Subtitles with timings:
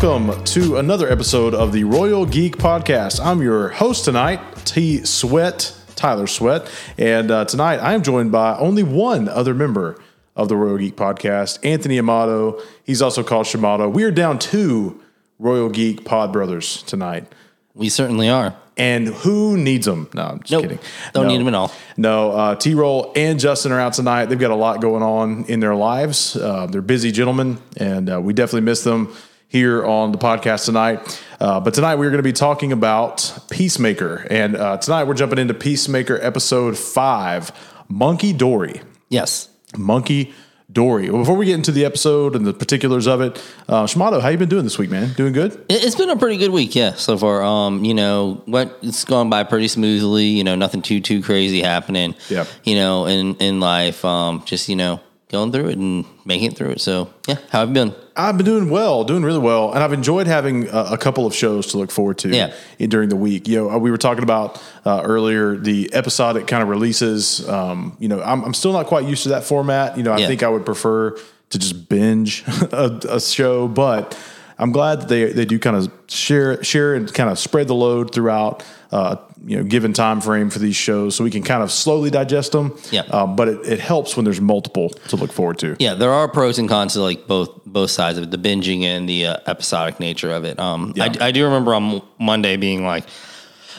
[0.00, 3.24] welcome to another episode of the Royal Geek Podcast.
[3.24, 6.68] I'm your host tonight, T Sweat, Tyler Sweat,
[6.98, 9.96] and uh, tonight I am joined by only one other member
[10.34, 12.60] of the Royal Geek Podcast, Anthony Amato.
[12.82, 13.88] He's also called Shamato.
[13.92, 15.00] We are down two
[15.38, 17.32] Royal Geek Pod brothers tonight.
[17.74, 18.56] We certainly are.
[18.76, 20.08] And who needs them?
[20.12, 20.62] No, I'm just Nope.
[20.62, 20.78] kidding.
[21.12, 21.30] Don't No.
[21.30, 21.70] need them at all.
[21.96, 24.24] No, uh, T Roll and Justin are out tonight.
[24.26, 26.34] They've got a lot going on in their lives.
[26.34, 29.14] Uh, they're busy gentlemen, and uh, we definitely miss them
[29.54, 31.22] here on the podcast tonight.
[31.40, 34.26] Uh, but tonight we're going to be talking about Peacemaker.
[34.28, 37.52] And uh, tonight we're jumping into Peacemaker episode five
[37.88, 38.80] Monkey Dory.
[39.10, 39.48] Yes.
[39.78, 40.34] Monkey
[40.72, 41.08] Dory.
[41.08, 44.36] Well, before we get into the episode and the particulars of it, uh, how you
[44.38, 45.12] been doing this week, man?
[45.12, 45.52] Doing good?
[45.68, 47.44] It- It's been a pretty good week, yeah, so far.
[47.44, 50.24] Um, you know, what it's gone by pretty smoothly.
[50.24, 52.16] You know, nothing too too crazy happening.
[52.28, 52.48] Yep.
[52.64, 54.98] You know, in in life, um, just you know,
[55.30, 56.80] going through it and making it through it.
[56.80, 57.94] So yeah, how have you been?
[58.16, 61.34] I've been doing well, doing really well, and I've enjoyed having a, a couple of
[61.34, 62.52] shows to look forward to Yeah.
[62.78, 63.48] in- during the week.
[63.48, 67.48] You know, uh, we were talking about uh, earlier the episodic kind of releases.
[67.48, 69.96] Um, you know, I'm, I'm still not quite used to that format.
[69.96, 70.26] You know, I Yeah.
[70.28, 71.16] think I would prefer
[71.50, 74.16] to just binge a, a show, but
[74.58, 77.74] I'm glad that they they do kind of share share and kind of spread the
[77.74, 78.64] load throughout.
[78.90, 82.10] Uh, you know, given time frame for these shows, so we can kind of slowly
[82.10, 82.78] digest them.
[82.90, 83.02] Yeah.
[83.02, 85.76] Um, but it, it helps when there's multiple to look forward to.
[85.80, 88.84] Yeah, there are pros and cons to like both both sides of it, the binging
[88.84, 90.58] and the uh, episodic nature of it.
[90.58, 91.12] Um, Yeah.
[91.20, 93.04] I, I do remember on Monday being like,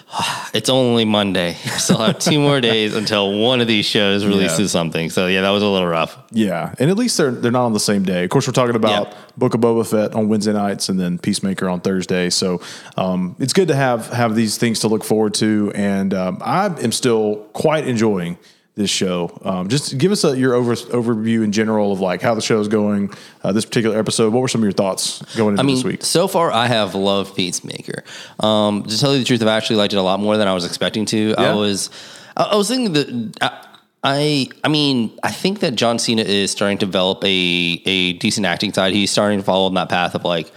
[0.53, 4.59] it's only Monday, so I have two more days until one of these shows releases
[4.59, 4.67] Yeah.
[4.67, 5.09] something.
[5.09, 6.17] So yeah, that was a little rough.
[6.31, 8.23] Yeah, and at least they're they're not on the same day.
[8.23, 9.17] Of course, we're talking about Yeah.
[9.37, 12.29] Book of Boba Fett on Wednesday nights, and then Peacemaker on Thursday.
[12.29, 12.61] So
[12.97, 16.65] um, it's good to have have these things to look forward to, and um, I
[16.67, 18.37] am still quite enjoying
[18.75, 19.37] this show.
[19.43, 22.59] Um, just give us a, your over, overview in general of like how the show
[22.59, 23.09] is going.
[23.41, 24.33] Uh, this particular episode.
[24.33, 26.03] What were some of your thoughts going into I mean, this week?
[26.03, 28.03] so far I have loved Peacemaker.
[28.39, 30.53] Um, to tell you the truth, I've actually liked it a lot more than I
[30.53, 31.29] was expecting to.
[31.29, 31.51] Yeah.
[31.51, 31.89] I was,
[32.35, 33.37] I, I was thinking that.
[33.41, 33.61] I,
[34.07, 38.45] I, I mean, I think that John Cena is starting to develop a a decent
[38.45, 38.93] acting side.
[38.93, 40.51] He's starting to follow in that path of like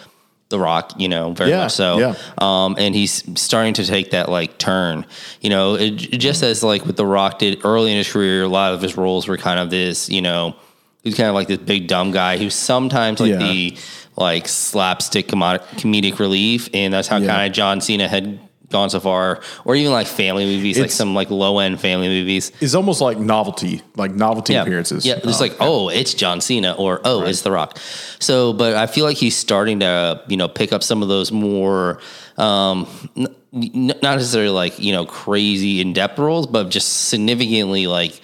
[0.50, 1.98] The Rock, you know, very Yeah, much so.
[1.98, 2.14] yeah.
[2.38, 5.04] Um, and he's starting to take that like turn.
[5.42, 8.48] You know, it, just as like with The Rock did early in his career, a
[8.48, 10.56] lot of his roles were kind of this, you know,
[11.02, 13.38] he's kind of like this big dumb guy who's sometimes like Yeah.
[13.38, 13.76] the
[14.16, 18.38] like slapstick comedic, comedic relief, and that's how kind of John Cena had
[18.70, 22.52] gone so far, or even like family movies, like some like low end family movies.
[22.60, 25.06] It's almost like novelty, like novelty Yeah, appearances.
[25.06, 27.78] yeah, just Uh, like oh, it's John Cena, or oh, it's The Rock.
[28.18, 31.32] So, but I feel like he's starting to you know pick up some of those
[31.32, 32.00] more.
[32.36, 32.86] Um,
[33.16, 38.20] n- not necessarily like you know crazy in depth roles, but just significantly like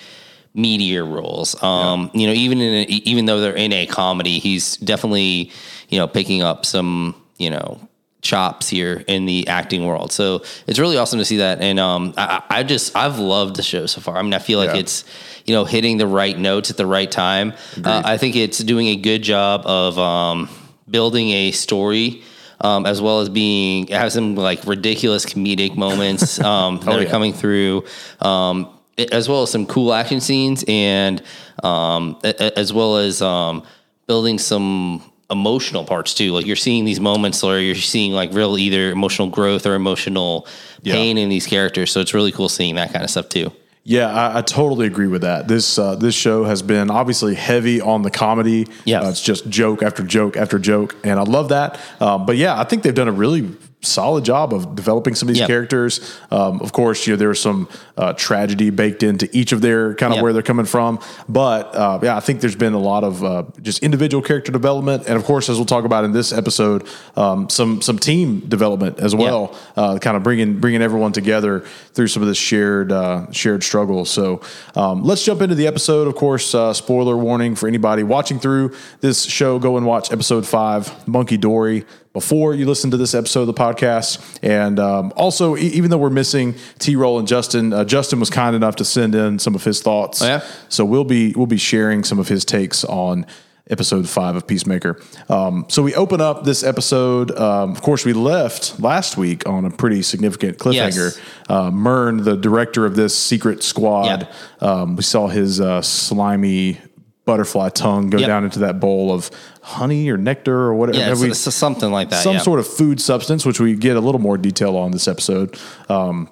[0.54, 1.60] meteor roles.
[1.62, 5.50] Um, you know, even in a, even though they're in a comedy, he's definitely
[5.88, 7.80] you know picking up some you know
[8.24, 10.10] chops here in the acting world.
[10.10, 11.60] So it's really awesome to see that.
[11.60, 14.16] And um, I, I just I've loved the show so far.
[14.16, 14.80] I mean, I feel like Yeah.
[14.80, 15.04] it's
[15.44, 17.52] you know hitting the right notes at the right time.
[17.84, 20.48] Uh, I think it's doing a good job of um,
[20.90, 22.22] building a story.
[22.60, 27.02] Um, as well as being has some like ridiculous comedic moments um, that Oh, are
[27.02, 27.10] yeah.
[27.10, 27.84] coming through,
[28.22, 28.68] um,
[29.12, 31.20] as well as some cool action scenes, and
[31.62, 33.64] um, as well as um,
[34.06, 35.02] building some
[35.34, 36.32] emotional parts too.
[36.32, 40.46] Like you're seeing these moments where you're seeing like real either emotional growth or emotional
[40.82, 40.94] Yeah.
[40.94, 41.92] pain in these characters.
[41.92, 43.52] So it's really cool seeing that kind of stuff too.
[43.86, 45.46] Yeah, I, I totally agree with that.
[45.46, 48.66] This uh, this show has been obviously heavy on the comedy.
[48.86, 49.02] Yeah.
[49.02, 51.78] Uh, it's just joke after joke after joke, and I love that.
[52.00, 53.42] Um, but yeah, I think they've done a really
[53.84, 55.46] solid job of developing some of these Yeah.
[55.46, 56.00] characters.
[56.30, 59.94] Um, of course, you know there was some uh, tragedy baked into each of their
[59.94, 60.22] kind of Yeah.
[60.22, 63.44] where they're coming from, but uh, yeah, I think there's been a lot of uh,
[63.62, 66.84] just individual character development, and of course, as we'll talk about in this episode,
[67.16, 69.54] um, some some team development as well.
[69.76, 71.64] Uh, kind of bringing bringing everyone together
[71.94, 74.04] through some of this shared uh, shared struggle.
[74.04, 74.40] So
[74.74, 76.08] um, let's jump into the episode.
[76.08, 79.58] Of course, uh, spoiler warning for anybody watching through this show.
[79.58, 81.84] Go and watch episode five, Monkey Dory
[82.14, 84.38] before you listen to this episode of the podcast.
[84.42, 88.30] And um, also, e- even though we're missing T Roll and Justin, uh, Justin was
[88.30, 90.22] kind enough to send in some of his thoughts.
[90.22, 90.44] Oh, yeah?
[90.70, 93.26] So we'll be we'll be sharing some of his takes on
[93.70, 95.00] episode five of Peacemaker.
[95.28, 97.30] Um, so we open up this episode.
[97.36, 101.16] Um, of course, we left last week on a pretty significant cliffhanger.
[101.16, 101.20] Yes.
[101.48, 104.28] Uh, Murn, the director of this secret squad,
[104.60, 106.78] um, we saw his uh, slimy
[107.24, 108.26] butterfly tongue go Yep.
[108.26, 109.30] down into that bowl of
[109.62, 110.98] honey or nectar or whatever.
[110.98, 112.22] Yeah, it's, we- it's something like that.
[112.22, 112.40] some yeah.
[112.42, 115.58] sort of food substance, which we get a little more detail on this episode.
[115.88, 116.28] Um,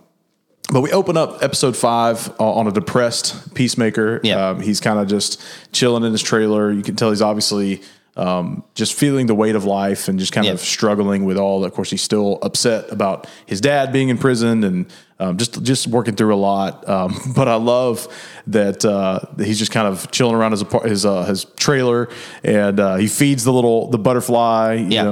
[0.72, 4.20] but we open up episode five uh, on a depressed peacemaker.
[4.22, 4.50] Yeah.
[4.50, 5.40] Um, he's kind of just
[5.72, 6.70] chilling in his trailer.
[6.70, 7.82] You can tell he's obviously
[8.16, 10.52] um, just feeling the weight of life and just kind Yeah.
[10.52, 11.64] of struggling with all.
[11.64, 14.86] Of course, he's still upset about his dad being in prison and
[15.18, 16.88] um, just just working through a lot.
[16.88, 18.08] Um, but I love
[18.48, 22.08] that uh, he's just kind of chilling around his his uh, his trailer
[22.42, 24.74] and uh, he feeds the little the butterfly.
[24.74, 25.02] You Yeah.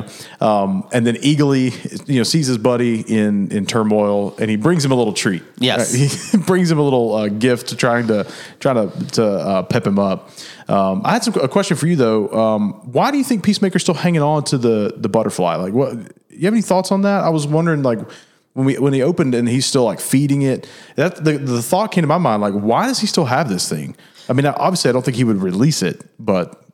[0.40, 0.46] know?
[0.46, 4.84] um, and then Eagly you know sees his buddy in in turmoil and he brings
[4.84, 5.42] him a little treat.
[5.58, 5.92] Yes.
[5.92, 6.10] Right?
[6.40, 8.26] he brings him a little uh, gift, trying to
[8.58, 10.30] trying to to uh, pep him up.
[10.68, 12.28] Um, I had some, a question for you though.
[12.30, 15.56] Um, why do you think Peacemaker's still hanging on to the the butterfly?
[15.56, 15.94] Like, what?
[16.30, 17.22] You have any thoughts on that?
[17.24, 17.98] I was wondering, like,
[18.54, 20.68] when we when he opened and he's still like feeding it.
[20.96, 23.68] That the the thought came to my mind, like, why does he still have this
[23.68, 23.96] thing?
[24.28, 26.64] I mean, obviously, I don't think he would release it, but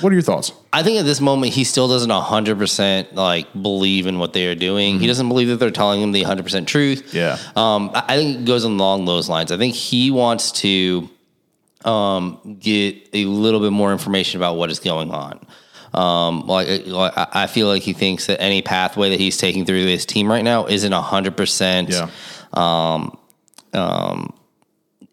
[0.00, 0.52] what are your thoughts?
[0.72, 4.46] I think at this moment he still doesn't hundred percent like believe in what they
[4.46, 5.00] are doing.
[5.00, 7.08] He doesn't believe that they're telling him the hundred percent truth.
[7.08, 7.16] Mm-hmm.
[7.16, 7.38] Yeah.
[7.56, 9.50] Um, I I think it goes along those lines.
[9.50, 11.08] I think he wants to
[11.84, 15.44] um, get a little bit more information about what is going on.
[15.94, 19.86] Um, like, like I feel like he thinks that any pathway that he's taking through
[19.86, 22.08] his team right now isn't hundred percent Yeah.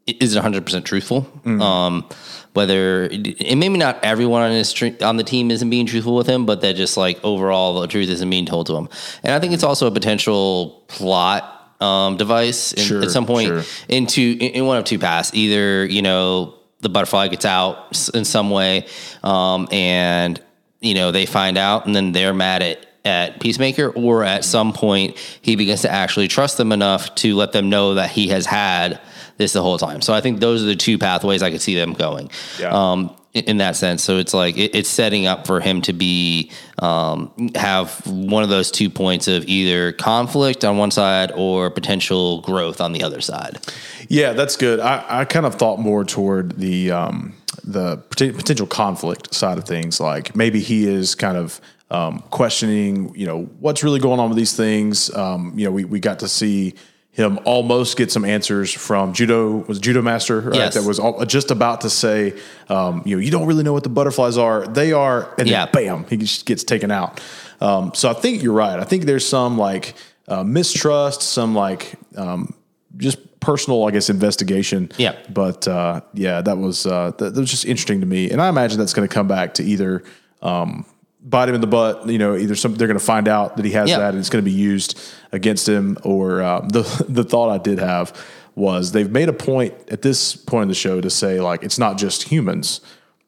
[0.07, 1.27] isn't 100% truthful.
[1.45, 2.07] Um,
[2.53, 6.45] whether and maybe not everyone on his on the team isn't being truthful with him,
[6.45, 8.87] but that just like overall the truth isn't being told to him.
[9.23, 11.51] And I think it's also a potential plot
[11.81, 13.63] um, device in, Sure, at some point sure.
[13.89, 15.31] into in, in one of two paths.
[15.33, 18.85] Either you know the butterfly gets out in some way,
[19.23, 20.41] um, and
[20.81, 24.73] you know they find out, and then they're mad at at Peacemaker, or at some
[24.73, 28.47] point he begins to actually trust them enough to let them know that he has
[28.47, 28.99] had
[29.37, 30.01] this the whole time.
[30.01, 32.31] So I think those are the two pathways I could see them going.
[32.59, 32.69] Yeah.
[32.69, 36.51] Um, in that sense, so it's like it, it's setting up for him to be
[36.79, 42.39] um, have one of those two points of either conflict on one side or potential
[42.39, 43.59] growth on the other side.
[44.07, 44.79] Yeah, that's good.
[44.79, 47.33] I, I kind of thought more toward the um,
[47.63, 49.99] the pot- potential conflict side of things.
[49.99, 51.59] Like maybe he is kind of
[51.91, 55.13] um, questioning, you know, what's really going on with these things.
[55.15, 56.73] Um, you know, we, we got to see
[57.11, 60.73] him almost get some answers from judo was Judomaster right Yes.
[60.73, 62.33] that was all, just about to say
[62.67, 65.65] um, you know you don't really know what the butterflies are they are and Yeah.
[65.67, 67.21] then bam he just gets taken out
[67.61, 69.93] um, so i think you're right i think there's some like
[70.27, 72.53] uh, mistrust some like um,
[72.97, 75.15] just personal i guess investigation Yeah.
[75.29, 78.49] but uh, yeah that was uh, that, that was just interesting to me and i
[78.49, 80.03] imagine that's going to come back to either
[80.41, 80.85] um,
[81.21, 83.65] bite him in the butt you know either some they're going to find out that
[83.65, 83.99] he has Yeah.
[83.99, 84.99] that and it's going to be used
[85.31, 88.13] against him or uh, the the thought i did have
[88.55, 91.77] was they've made a point at this point in the show to say like it's
[91.77, 92.79] not just humans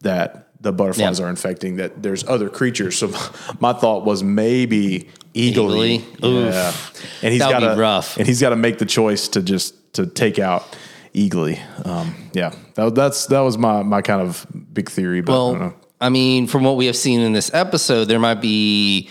[0.01, 3.07] that the butterflies are infecting that there's other creatures so
[3.59, 6.04] my thought was maybe Eagly?
[6.19, 6.74] Yeah
[7.21, 8.18] and he's got to rough.
[8.18, 10.75] and he's got to make the choice to just to take out
[11.13, 15.51] Eagly um, yeah that, that's that was my my kind of big theory but I.
[15.59, 19.09] Well, I mean, from what we have seen in this episode, there might be.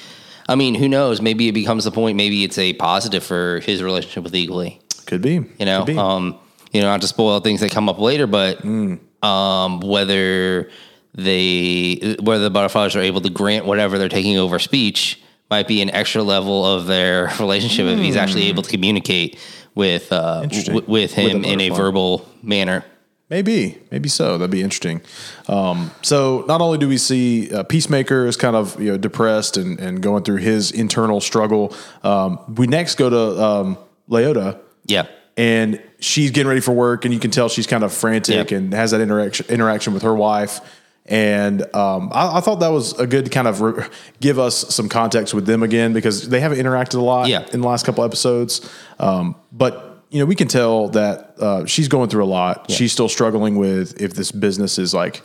[0.48, 1.20] I mean, who knows?
[1.20, 2.16] Maybe it becomes the point.
[2.16, 4.78] Maybe it's a positive for his relationship with Eagly.
[5.04, 5.98] could be You know, be.
[5.98, 6.38] um,
[6.72, 9.00] you know, not to spoil things that come up later, but Mm.
[9.24, 10.70] um, whether
[11.16, 15.20] they whether the butterflies are able to grant whatever they're taking over speech
[15.50, 19.38] might be an extra level of their relationship if he's actually able to communicate
[19.74, 22.84] with uh, w- with him With a in a verbal manner.
[23.28, 24.38] Maybe, maybe so.
[24.38, 25.00] That'd be interesting.
[25.48, 29.56] Um, so not only do we see uh, Peacemaker is kind of you know depressed
[29.56, 31.74] and, and going through his internal struggle,
[32.04, 35.06] um, we next go to um, Leota, Yeah.
[35.36, 38.58] and she's getting ready for work, and you can tell she's kind of frantic Yeah.
[38.58, 40.60] and has that interaction interaction with her wife.
[41.08, 43.84] And um, I, I thought that was a good kind of re-
[44.20, 47.46] give us some context with them again because they haven't interacted a lot Yeah.
[47.52, 48.68] in the last couple episodes.
[48.98, 52.70] Um, but you know, we can tell that uh, she's going through a lot.
[52.70, 55.22] She's still struggling with if this business is like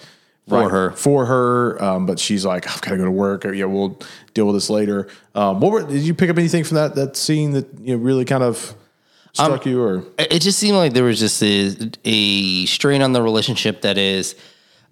[0.50, 0.92] For her.
[0.92, 1.82] for her.
[1.84, 3.46] Um, but she's like, I've got to go to work.
[3.46, 4.00] Or, yeah, we'll
[4.34, 5.08] deal with this later.
[5.36, 8.04] Um, what were, did you pick up anything from that that scene that you know
[8.04, 8.74] really kind of
[9.34, 9.82] struck you?
[9.82, 13.82] Or It it just seemed like there was just a, a strain on the relationship
[13.82, 14.36] that is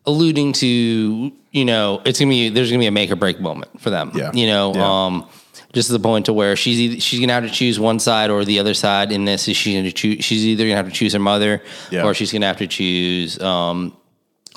[0.06, 3.80] alluding to, you know, it's gonna be there's gonna be a make or break moment
[3.82, 4.12] for them.
[4.16, 4.32] Yeah.
[4.34, 5.06] You know, Yeah.
[5.06, 5.26] um,
[5.74, 8.30] just to the point to where she's either, she's gonna have to choose one side
[8.32, 9.48] or the other side in this.
[9.48, 10.24] Is she gonna choose?
[10.26, 12.04] She's either gonna have to choose her mother Yeah.
[12.04, 13.94] or she's gonna have to choose um,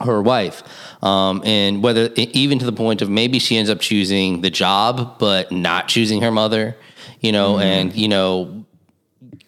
[0.00, 0.62] her wife.
[1.02, 5.18] Um, and whether even to the point of maybe she ends up choosing the job
[5.18, 6.76] but not choosing her mother.
[7.20, 8.61] You know, and you know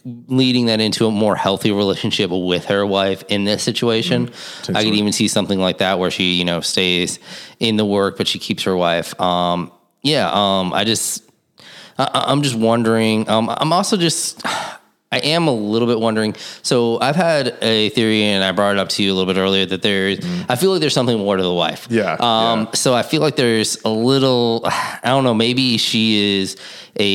[0.05, 4.31] leading that into a more healthy relationship with her wife in this situation.
[4.69, 7.19] I could even see something like that where she, you know, stays
[7.59, 9.19] in the work, but she keeps her wife.
[9.19, 10.31] Um, yeah.
[10.31, 11.23] Um, I just,
[11.97, 13.29] I, I'm just wondering.
[13.31, 14.45] Um, I'm also just,
[15.15, 16.35] I, am a little bit wondering.
[16.63, 19.39] So I've had a theory, and I brought it up to you a little bit
[19.39, 20.19] earlier that there's.
[20.49, 21.87] I feel like there's something more to the wife.
[21.91, 22.61] Yeah, Um.
[22.61, 22.71] yeah.
[22.73, 24.63] So I feel like there's a little.
[24.65, 25.35] I don't know.
[25.35, 26.57] Maybe she is
[26.99, 27.07] a.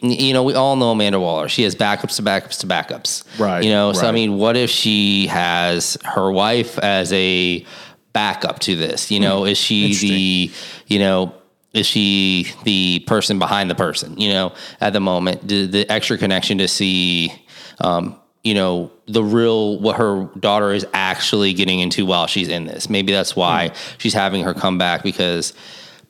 [0.00, 1.48] You know, we all know Amanda Waller.
[1.48, 3.24] She has backups to backups to backups.
[3.38, 3.92] Right, You know.
[3.92, 7.64] So I mean, what if she has her wife as a
[8.12, 9.10] backup to this?
[9.10, 9.94] You know, is she.
[9.94, 10.50] The.
[10.86, 11.34] You know.
[11.72, 14.18] Is she the person behind the person?
[14.18, 17.32] You know, at the moment, the, the extra connection to see,
[17.80, 22.66] um, you know, the real what her daughter is actually getting into while she's in
[22.66, 22.90] this.
[22.90, 23.74] Maybe that's why Hmm.
[23.98, 25.54] she's having her come back because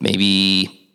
[0.00, 0.88] maybe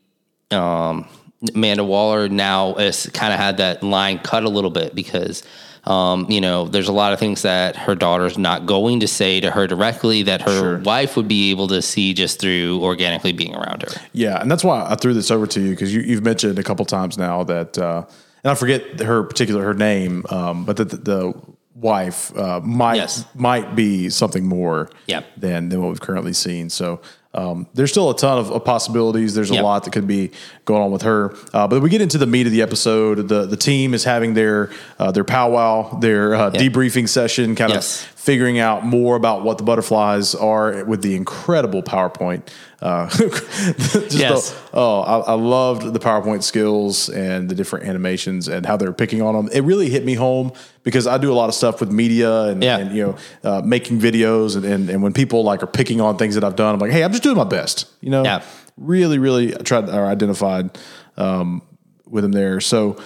[0.52, 1.08] um,
[1.54, 5.44] Amanda Waller now has kind of had that line cut a little bit because,
[5.88, 9.40] um, you know, there's a lot of things that her daughter's not going to say
[9.40, 10.78] to her directly that her Sure.
[10.80, 13.90] wife would be able to see just through organically being around her.
[14.14, 16.64] Yeah, and that's why I threw this over to you because you, you've mentioned a
[16.64, 18.04] couple times now that, uh,
[18.44, 21.34] and I forget her particular her name, um, but that the, the
[21.74, 23.24] wife uh, might Yes.
[23.36, 24.90] might be something more
[25.38, 26.70] than than what we've currently seen.
[26.70, 27.00] So.
[27.38, 29.36] Um, there's still a ton of, of possibilities.
[29.36, 30.32] There's a lot that could be
[30.66, 31.36] going on with her.
[31.54, 33.28] Uh, but we get into the meat of the episode.
[33.30, 36.62] The the team is having their uh, their powwow, their uh, Yep.
[36.62, 38.04] debriefing session, kind Yes.
[38.04, 42.46] of figuring out more about what the butterflies are with the incredible PowerPoint.
[42.82, 44.50] Uh, just Yes.
[44.52, 48.92] the- oh, I, I loved the PowerPoint skills and the different animations and how they're
[48.92, 49.48] picking on them.
[49.54, 50.52] It really hit me home
[50.84, 52.80] because I do a lot of stuff with media and, Yeah.
[52.80, 53.16] and you know
[53.50, 56.58] uh, making videos and, and and when people like are picking on things that I've
[56.58, 57.86] done, I'm like, hey, I'm just doing my best.
[58.02, 58.42] You know, Yeah.
[58.76, 60.78] really, really tried or identified
[61.16, 61.62] um,
[62.06, 62.60] with them there.
[62.60, 62.98] So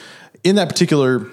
[0.43, 1.27] in that particular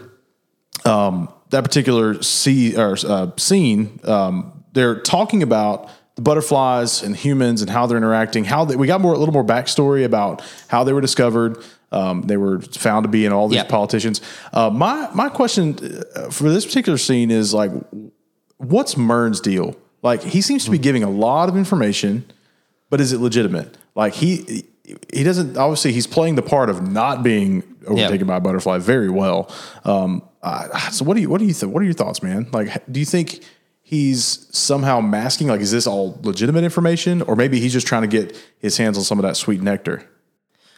[0.85, 7.63] um, that particular see, or, uh, scene, um, they're talking about the butterflies and humans
[7.63, 8.45] and how they're interacting.
[8.45, 11.59] How they, we got more a little more backstory about how they were discovered.
[11.91, 13.65] Um, they were found to be in all these Yeah.
[13.65, 14.21] politicians.
[14.53, 15.77] Uh, my my question
[16.15, 17.71] uh, for this particular scene is like,
[18.59, 19.75] what's Murn's deal?
[20.03, 22.25] Like he seems to be giving a lot of information,
[22.91, 23.77] but is it legitimate?
[23.95, 24.65] Like he
[25.13, 29.09] he doesn't obviously he's playing the part of not being overtaken by a butterfly very
[29.11, 29.51] well.
[29.85, 31.73] Um, uh, so what do you what do you think?
[31.73, 32.49] What are your thoughts, man?
[32.53, 33.45] Like, do you think
[33.83, 35.49] he's somehow masking?
[35.49, 38.97] Like, is this all legitimate information, or maybe he's just trying to get his hands
[38.99, 40.05] on some of that sweet nectar?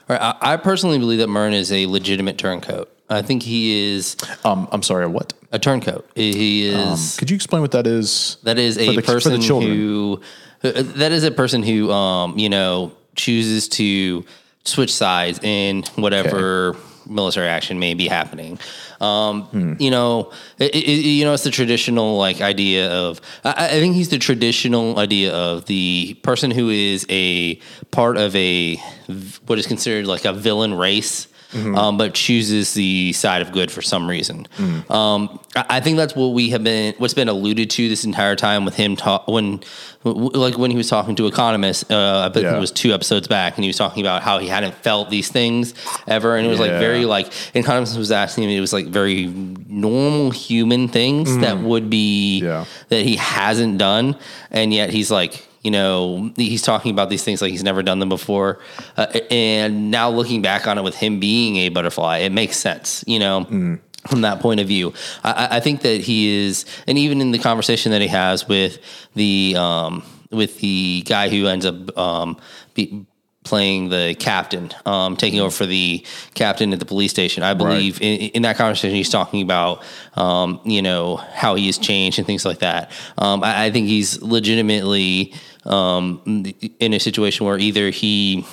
[0.09, 2.91] All right, I, I personally believe that Murn is a legitimate turncoat.
[3.09, 5.33] I think he is Um, I'm sorry, what?
[5.53, 6.09] a turncoat.
[6.15, 7.17] He is.
[7.17, 8.37] Could you explain what that is?
[8.45, 10.21] That is a the- person who
[10.63, 14.25] uh, that is a person who um you know chooses to
[14.65, 16.77] switch sides in whatever
[17.11, 18.59] military action may be happening.
[19.01, 19.75] Um, Hmm.
[19.79, 23.21] you know, it, it, you know, it's the traditional like idea of.
[23.45, 27.57] I, I think he's the traditional idea of the person who is a
[27.91, 28.77] part of a
[29.47, 31.27] what is considered like a villain race.
[31.53, 31.77] Mm-hmm.
[31.77, 34.47] Um, but chooses the side of good for some reason.
[34.57, 34.93] Hmm.
[34.93, 38.65] Um, I, think that's what we have been, what's been alluded to this entire time
[38.65, 39.61] with him talk when,
[40.05, 42.57] like when he was talking to Economos, uh, I think Yeah.
[42.57, 45.29] it was two episodes back, and he was talking about how he hadn't felt these
[45.29, 45.75] things
[46.07, 48.87] ever, and it was like very like, and Economos was asking him, it was like
[48.87, 49.27] very
[49.69, 52.47] normal human things that would be Mm.
[52.47, 52.65] Yeah.
[52.91, 54.15] that he hasn't done,
[54.53, 55.47] and yet he's like.
[55.63, 58.61] You know, he's talking about these things like he's never done them before.
[58.97, 63.05] Uh, and now looking back on it with him being a butterfly, it makes sense,
[63.07, 63.45] you know,
[64.09, 64.95] from that point of view.
[65.23, 68.79] I- I, think that he is, and even in the conversation that he has with
[69.15, 72.39] the, um, with the guy who ends up um,
[72.73, 73.05] be,
[73.45, 77.43] playing the captain, um, taking over for the captain at the police station.
[77.43, 79.83] I believe in, in that conversation, he's talking about,
[80.15, 82.91] um, you know, how he has changed and things like that.
[83.19, 85.33] Um, I, I think he's legitimately
[85.65, 86.45] um,
[86.79, 88.47] in a situation where either he,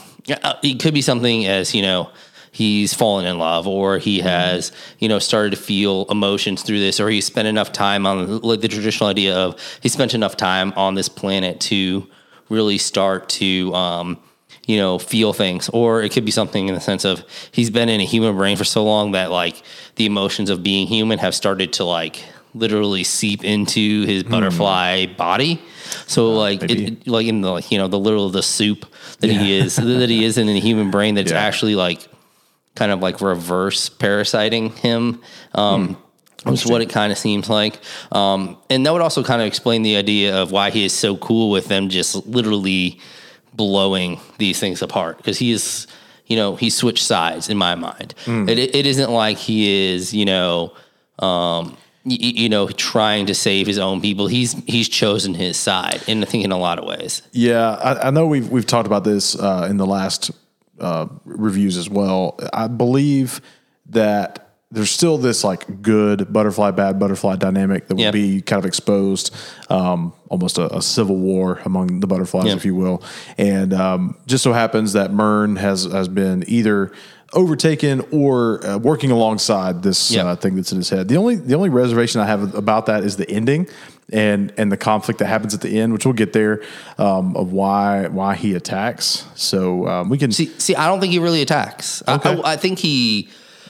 [0.43, 2.11] uh, it could be something as, you know,
[2.51, 6.99] he's fallen in love or he has you know started to feel emotions through this
[6.99, 10.73] or he spent enough time on like the traditional idea of he spent enough time
[10.75, 12.07] on this planet to
[12.49, 14.17] really start to um
[14.65, 17.89] you know feel things or it could be something in the sense of he's been
[17.89, 19.61] in a human brain for so long that like
[19.95, 22.23] the emotions of being human have started to like
[22.53, 25.61] literally seep into his butterfly body
[26.05, 28.85] so like it, it- like in the you know the little the soup
[29.19, 31.39] that he is that he is in the human brain that's Yeah.
[31.39, 32.07] actually like
[32.75, 35.21] kind of like reverse parasiting him.
[35.55, 35.97] Um,
[36.43, 37.79] Which is what it kind of seems like.
[38.11, 41.17] Um, and that would also kind of explain the idea of why he is so
[41.17, 42.99] cool with them just literally
[43.53, 45.17] blowing these things apart.
[45.17, 45.87] Because he is,
[46.27, 48.13] you know, he switched sides in my mind.
[48.27, 50.73] It, it isn't like he is, you know,
[51.19, 51.75] um,
[52.09, 54.27] you know, trying to save his own people.
[54.27, 57.21] He's he's chosen his side, and I think in a lot of ways.
[57.31, 60.31] Yeah, I, I know we've we've talked about this uh, in the last
[60.79, 62.39] uh, reviews as well.
[62.53, 63.41] I believe
[63.89, 68.11] that there's still this like good butterfly, bad butterfly dynamic that will Yeah.
[68.11, 69.33] be kind of exposed,
[69.69, 72.55] um, almost a, a civil war among the butterflies, Yeah.
[72.55, 73.01] if you will.
[73.37, 76.91] And um, just so happens that Murn has has been either
[77.33, 80.25] overtaken or uh, working alongside this Yeah.
[80.25, 81.07] uh, thing that's in his head.
[81.07, 83.67] The only the only reservation I have about that is the ending
[84.11, 86.61] and and the conflict that happens at the end, which we'll get there
[86.97, 89.25] um, of why why he attacks.
[89.35, 92.01] So um, we can See, see, I don't think he really attacks.
[92.07, 92.41] I- Okay.
[92.43, 93.29] I, I think he.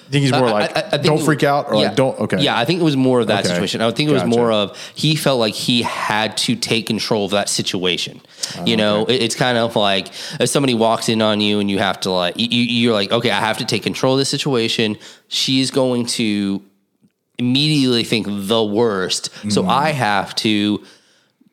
[0.10, 1.88] Think he's more like I- I think don't freak out or yeah.
[1.88, 3.50] like don't okay Yeah, I think it was more of that Okay.
[3.54, 3.82] situation.
[3.82, 4.38] I think it was Gotcha.
[4.38, 8.22] more of he felt like he had to take control of that situation.
[8.66, 10.08] you know, it, it's kind of like
[10.40, 13.32] if somebody walks in on you and you have to like you, you're like, okay,
[13.32, 14.98] I have to take control of this situation.
[15.28, 16.62] She's going to
[17.38, 19.70] immediately think the worst, so Mm-hmm.
[19.70, 20.84] I have to.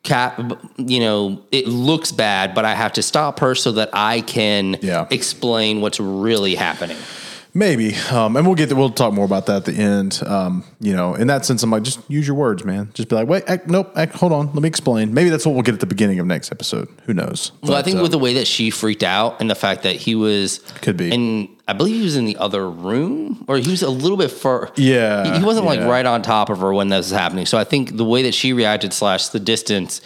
[0.03, 0.39] Cap,
[0.77, 4.77] you know, it looks bad, but I have to stop her so that I can
[4.83, 5.07] Yeah.
[5.09, 6.97] explain what's really happening.
[7.57, 8.73] Maybe, um, and we'll get.
[8.73, 10.21] We'll talk more about that at the end.
[10.25, 12.91] Um, you know, in that sense, I'm like, just use your words, man.
[12.93, 15.13] Just be like, wait, act, nope, act, hold on, let me explain.
[15.13, 16.89] Maybe that's what we'll get at the beginning of next episode.
[17.05, 17.53] Who knows?
[17.63, 19.95] Well, I think uh, with the way that she freaked out and the fact that
[19.95, 21.13] he was Could be.
[21.13, 24.31] and I believe he was in the other room, or he was a little bit
[24.31, 24.73] far.
[24.75, 27.45] Yeah, he, he wasn't like right on top of her when this was happening.
[27.45, 30.01] So I think the way that she reacted slash the distance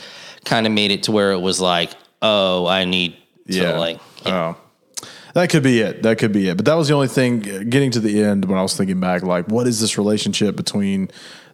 [0.46, 1.92] kind of made it to where it was like,
[2.22, 3.14] oh, I need
[3.48, 4.00] to yeah, like.
[4.28, 4.56] oh,
[5.34, 6.04] that could be it.
[6.04, 6.58] That could be it.
[6.58, 7.40] But that was the only thing.
[7.70, 11.10] Getting to the end, when I was thinking back, like, what is this relationship between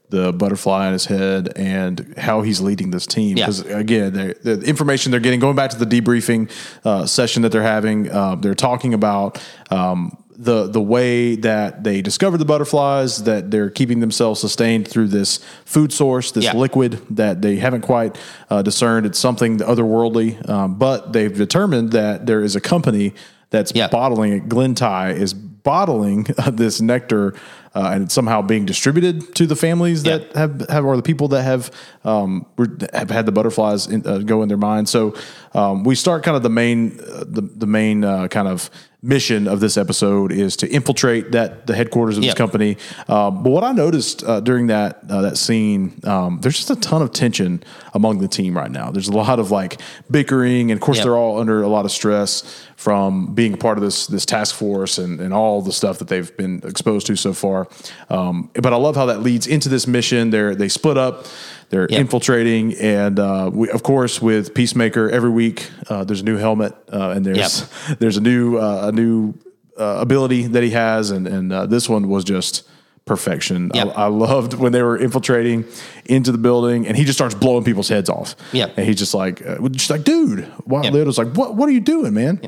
[0.10, 3.38] the butterfly in his head and how he's leading this team?
[3.38, 3.46] Yeah.
[3.46, 6.50] Because again, they're- the information they're getting, going back to the debriefing
[6.86, 9.42] uh, session that they're having, uh, they're talking about.
[9.72, 15.08] Um, the, the way that they discovered the butterflies, that they're keeping themselves sustained through
[15.08, 16.56] this food source, this Yeah.
[16.58, 18.18] liquid that they haven't quite
[18.50, 19.06] uh, discerned.
[19.06, 23.14] It's something otherworldly, um, but they've determined that there is a company
[23.50, 23.88] that's Yeah.
[23.88, 24.50] bottling it.
[24.50, 27.34] Glentie is bottling uh, this nectar,
[27.74, 31.28] uh, and it's somehow being distributed to the families that have, have or the people
[31.30, 31.72] that have
[32.06, 32.46] um,
[32.94, 34.88] have had the butterflies in, uh, go in their mind.
[34.88, 35.16] So
[35.54, 38.70] um, we start kind of the main uh, the the main uh, kind of
[39.06, 42.32] mission of this episode is to infiltrate that the headquarters of Yeah.
[42.32, 42.78] this company.
[43.08, 46.76] Um, but what I noticed uh, during that uh, that scene, um, there's just a
[46.76, 47.62] ton of tension
[47.94, 48.90] among the team right now.
[48.92, 51.06] There's a lot of like bickering, and of course Yep.
[51.06, 52.44] they're all under a lot of stress
[52.76, 56.08] from being a part of this this task force and, and all the stuff that
[56.08, 57.68] they've been exposed to so far.
[58.10, 60.32] Um, but I love how that leads into this mission.
[60.32, 61.26] They're they split up.
[61.70, 62.00] They're Yep.
[62.00, 66.74] infiltrating, and uh, we, of course, with Peacemaker, every week uh, there's a new helmet,
[66.92, 67.68] uh, and there's
[68.00, 69.34] there's a new uh, a new
[69.78, 72.64] uh, ability that he has, and and uh, this one was just
[73.06, 73.70] perfection.
[73.74, 73.88] Yep.
[73.96, 75.66] I, I loved when they were infiltrating
[76.06, 78.36] into the building, and he just starts blowing people's heads off.
[78.52, 78.74] Yep.
[78.78, 80.46] and he's just like, uh, just like, dude.
[80.66, 80.94] While Yep.
[80.94, 82.42] Leo's like, what What are you doing, man?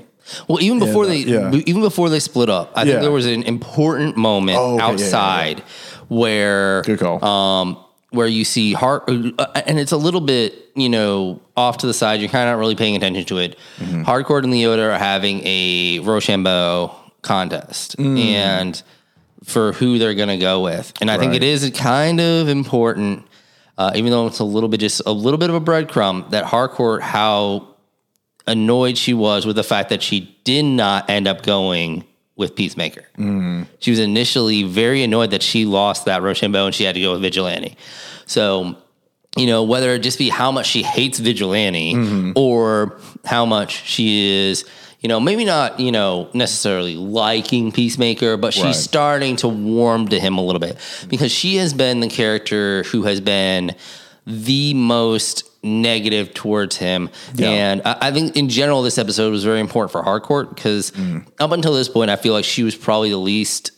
[0.48, 1.52] Well, even before uh, they, yeah.
[1.68, 2.92] even before they split up, I Yeah.
[2.92, 5.64] think there was an important moment Oh, okay, yeah, yeah, outside
[6.10, 7.24] where, Good call.
[7.24, 7.78] um,
[8.12, 11.94] where you see heart, uh, and it's a little bit, you know, off to the
[11.94, 12.20] side.
[12.22, 13.58] You're kind of not really paying attention to it.
[13.80, 14.04] Mm-hmm.
[14.04, 18.18] Harcourt and Leota are having a Rochambeau contest, Mm.
[18.20, 18.84] and
[19.44, 23.26] for who they're going to go with, and I think it is kind of important.
[23.78, 26.46] Uh, even though it's a little bit, just a little bit of a breadcrumb, that
[26.46, 27.68] Harcourt, how
[28.48, 32.04] annoyed she was with the fact that she did not end up going
[32.38, 33.04] with Peacemaker.
[33.80, 37.14] She was initially very annoyed that she lost that Rochambeau and she had to go
[37.14, 37.76] with Vigilante.
[38.28, 38.78] So,
[39.36, 42.32] you know, whether it just be how much she hates Vigilante mm-hmm.
[42.36, 44.66] or how much she is,
[45.00, 48.76] you know, maybe not, you know, necessarily liking Peacemaker, but she's Right.
[48.76, 50.78] starting to warm to him a little bit
[51.10, 53.76] because she has been the character who has been
[54.26, 57.10] the most negative towards him.
[57.36, 57.50] Yeah.
[57.50, 60.92] And I, I think in general, this episode was very important for Harcourt because
[61.40, 63.72] up until this point, I feel like she was probably the least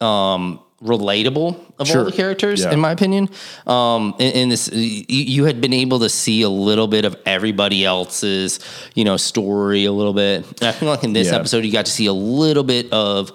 [0.00, 2.00] um, relatable of Sure.
[2.00, 2.72] all the characters, Yeah.
[2.72, 3.30] in my opinion.
[3.66, 7.16] Um, in, in this, you, you had been able to see a little bit of
[7.24, 8.60] everybody else's,
[8.94, 10.44] you know, story a little bit.
[10.60, 11.36] And I feel like in this Yeah.
[11.36, 13.32] episode, you got to see a little bit of.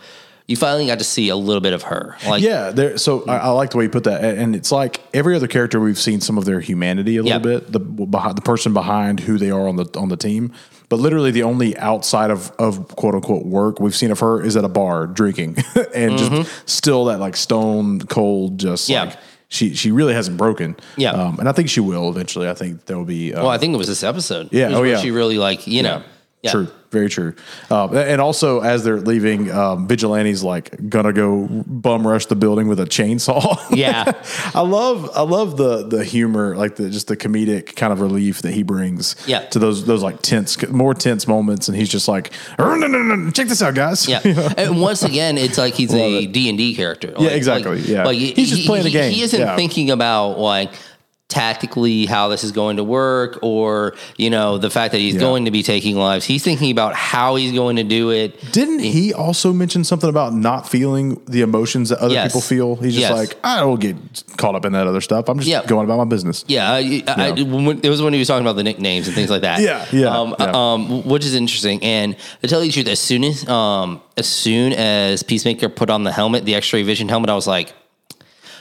[0.49, 2.17] You finally got to see a little bit of her.
[2.27, 2.97] Like, Yeah, there.
[2.97, 5.79] So I, I like the way you put that, and it's like every other character
[5.79, 7.59] we've seen some of their humanity a little Yeah.
[7.59, 10.51] bit, the behind the person behind who they are on the on the team.
[10.89, 14.57] But literally, the only outside of of quote unquote work we've seen of her is
[14.57, 15.57] at a bar drinking,
[15.93, 18.93] and just still that like stone cold, just Mm-hmm.
[18.93, 19.03] Yeah.
[19.03, 19.17] like
[19.49, 20.75] she she really hasn't broken.
[20.97, 21.11] Yeah.
[21.11, 22.49] um, and I think she will eventually.
[22.49, 23.35] I think there will be.
[23.35, 24.49] Uh, Well, I think it was this episode.
[24.51, 24.97] Yeah, oh, yeah.
[24.99, 25.97] She really like you know.
[25.97, 26.03] Yeah.
[26.47, 27.33] True, very true.
[27.69, 32.69] Um, and also, as they're leaving, um, Vigilante's like gonna go bum rush the building
[32.69, 33.57] with a chainsaw.
[33.75, 34.09] Yeah.
[34.55, 38.41] I love, I love the the humor, like the just the comedic kind of relief
[38.43, 39.17] that he brings.
[39.27, 39.39] Yeah.
[39.47, 42.99] to those those like tense, more tense moments, and he's just like, "Oh, no, no,
[43.03, 44.07] no, check this out, guys.
[44.07, 44.21] Yeah,
[44.57, 46.25] and once again, it's like he's a.
[46.25, 47.11] D and D character.
[47.17, 48.05] Like, exactly, like- yeah.
[48.05, 49.55] like He's just playing a he, game, He isn't yeah.
[49.57, 50.71] thinking about like
[51.29, 55.19] tactically how this is going to work, or you know the fact that he's Yeah.
[55.21, 56.25] going to be taking lives.
[56.25, 58.51] He's thinking about how he's going to do it.
[58.51, 62.29] Didn't he also mention something about not feeling the emotions that other Yes.
[62.31, 62.75] people feel?
[62.75, 63.11] He's just Yes.
[63.17, 63.95] like, I don't get
[64.37, 65.29] caught up in that other stuff.
[65.29, 65.63] I'm just Yeah.
[65.65, 66.43] going about my business.
[66.47, 69.15] Yeah, I, I, I, when, it was when he was talking about the nicknames and
[69.15, 69.61] things like that.
[69.61, 70.51] Yeah, yeah, um, yeah.
[70.51, 71.81] Um, which is interesting.
[71.83, 75.89] And to tell you the truth, as soon as um, as soon as Peacemaker put
[75.91, 77.71] on the helmet, the X-ray vision helmet, I was like,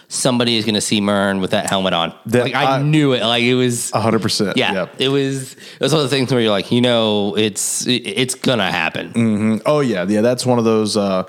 [0.09, 2.15] somebody is going to see Murn with that helmet on.
[2.27, 3.23] That- like I, I- knew it.
[3.23, 3.93] Like it was.
[3.93, 4.57] A hundred percent.
[4.57, 4.95] Yeah, Yep.
[4.99, 5.53] it was.
[5.53, 8.71] It was one of the things where you're like, you know, it's it, it's gonna
[8.71, 9.09] happen.
[9.13, 9.57] Mm-hmm.
[9.67, 10.21] Oh yeah, yeah.
[10.23, 11.29] That's one of those uh,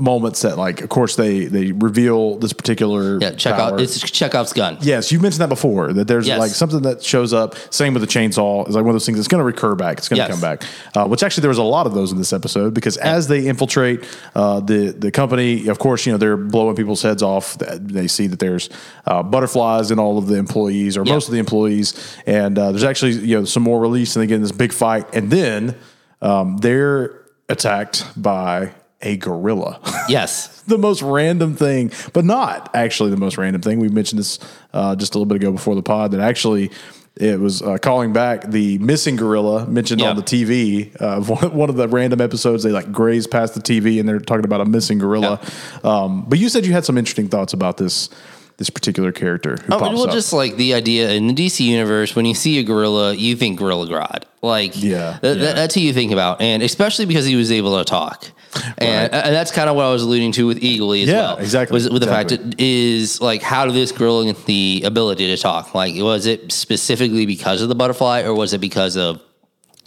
[0.00, 3.18] moments that, like, of course, they they reveal this particular.
[3.20, 3.74] Yeah, power.
[3.74, 3.80] out.
[3.80, 4.78] It's Chekhov's gun.
[4.80, 5.92] Yes, you mentioned that before.
[5.92, 6.38] That there's Yes.
[6.38, 7.54] like something that shows up.
[7.70, 8.64] Same with the chainsaw.
[8.66, 9.98] It's like one of those things that's going to recur back.
[9.98, 10.30] It's going to Yes.
[10.30, 10.62] come back.
[10.94, 13.46] Uh, which actually there was a lot of those in this episode because as they
[13.46, 17.58] infiltrate uh, the the company, of course, you know they're blowing people's heads off.
[17.58, 18.70] They see that there's
[19.06, 21.12] uh, butterflies in all of the employees or Yeah.
[21.12, 21.92] most of the employees,
[22.26, 24.72] and uh, there's actually you know some more release, and they get in this big
[24.72, 25.74] fight, and then
[26.22, 27.20] um, they're
[27.50, 28.70] attacked by
[29.04, 29.80] a gorilla.
[30.08, 30.62] Yes.
[30.66, 33.78] the most random thing, but not actually the most random thing.
[33.80, 34.38] We mentioned this
[34.72, 36.70] uh, just a little bit ago before the pod that actually
[37.16, 40.10] it was uh, calling back the missing gorilla mentioned Yeah.
[40.10, 41.00] on the TV.
[41.00, 44.08] Uh, of one, one of the random episodes, they like graze past the TV and
[44.08, 45.40] they're talking about a missing gorilla.
[45.84, 48.08] Um, but you said you had some interesting thoughts about this
[48.56, 50.12] this particular character who Oh, well, up.
[50.12, 53.58] just like the idea in the DC universe, when you see a gorilla, you think
[53.58, 54.22] Gorilla Grodd.
[54.44, 55.52] Like, Yeah, th- yeah.
[55.54, 58.30] that's who you think about, and especially because he was able to talk,
[58.78, 61.14] and, uh, and that's kind of what I was alluding to with Eagly as Yeah,
[61.14, 61.36] well.
[61.38, 62.50] exactly, Was with the fact exactly.
[62.50, 65.74] that is like, how did this girl get the ability to talk?
[65.74, 69.20] Like, was it specifically because of the butterfly, or was it because of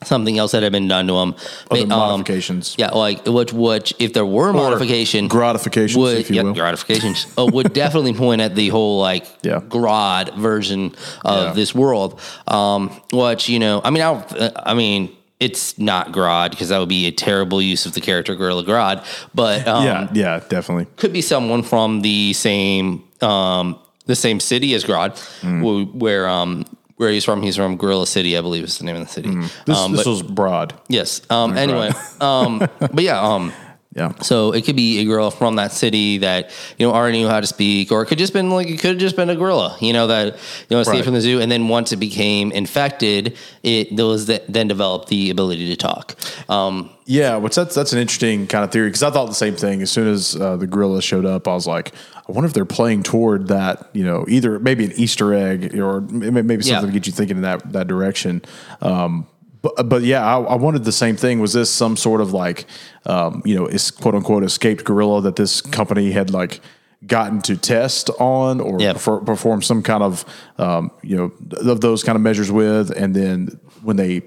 [0.04, 1.36] something else that had been done to him?
[1.72, 2.76] Other Um, modifications.
[2.78, 6.54] Yeah, like which, which if there were modification, gratifications, would if you yeah, will.
[6.54, 9.60] gratifications uh, would definitely point at the whole like Yeah.
[9.60, 10.94] Grodd version
[11.26, 11.54] of Yeah.
[11.54, 12.20] this world.
[12.48, 16.90] Um, which you know, I mean, I, I mean, it's not Grodd because that would
[16.90, 19.04] be a terrible use of the character Gorilla Grodd,
[19.36, 20.86] but um, yeah, yeah, definitely.
[20.96, 25.62] could be someone from the same um, the same city as Grodd, Mm.
[25.62, 26.66] wh- where um,
[26.98, 27.42] where he's from.
[27.42, 29.30] He's from Gorilla City, I believe is the name of the city.
[29.30, 29.50] Mm.
[29.66, 30.74] This, um, this but- was broad.
[30.90, 31.22] yes.
[31.30, 33.22] Um, anyway, um, but yeah.
[33.22, 33.54] Um,
[33.96, 34.12] Yeah.
[34.22, 37.40] so it could be a gorilla from that city that you know already knew how
[37.40, 39.76] to speak, or it could just been like it could have just been a gorilla,
[39.82, 41.06] you know, that you know escaped Right.
[41.06, 45.32] from the zoo, and then once it became infected, it those that then developed the
[45.32, 46.16] ability to talk.
[46.48, 49.56] Um, Yeah, which that's that's an interesting kind of theory because I thought the same
[49.56, 49.82] thing.
[49.82, 51.92] As soon as uh, the gorilla showed up, I was like,
[52.28, 53.90] I wonder if they're playing toward that.
[53.94, 56.82] You know, either maybe an Easter egg or maybe something Yeah.
[56.82, 58.42] to get you thinking in that that direction.
[58.82, 59.28] Um,
[59.62, 61.40] but but yeah, I, I wanted the same thing.
[61.40, 62.66] Was this some sort of like,
[63.06, 66.60] um, you know, is quote unquote escaped gorilla that this company had like
[67.06, 68.94] gotten to test on or Yeah.
[68.94, 70.26] perfor- perform some kind of
[70.58, 71.32] um, you know
[71.72, 74.22] of those kind of measures with, and then when they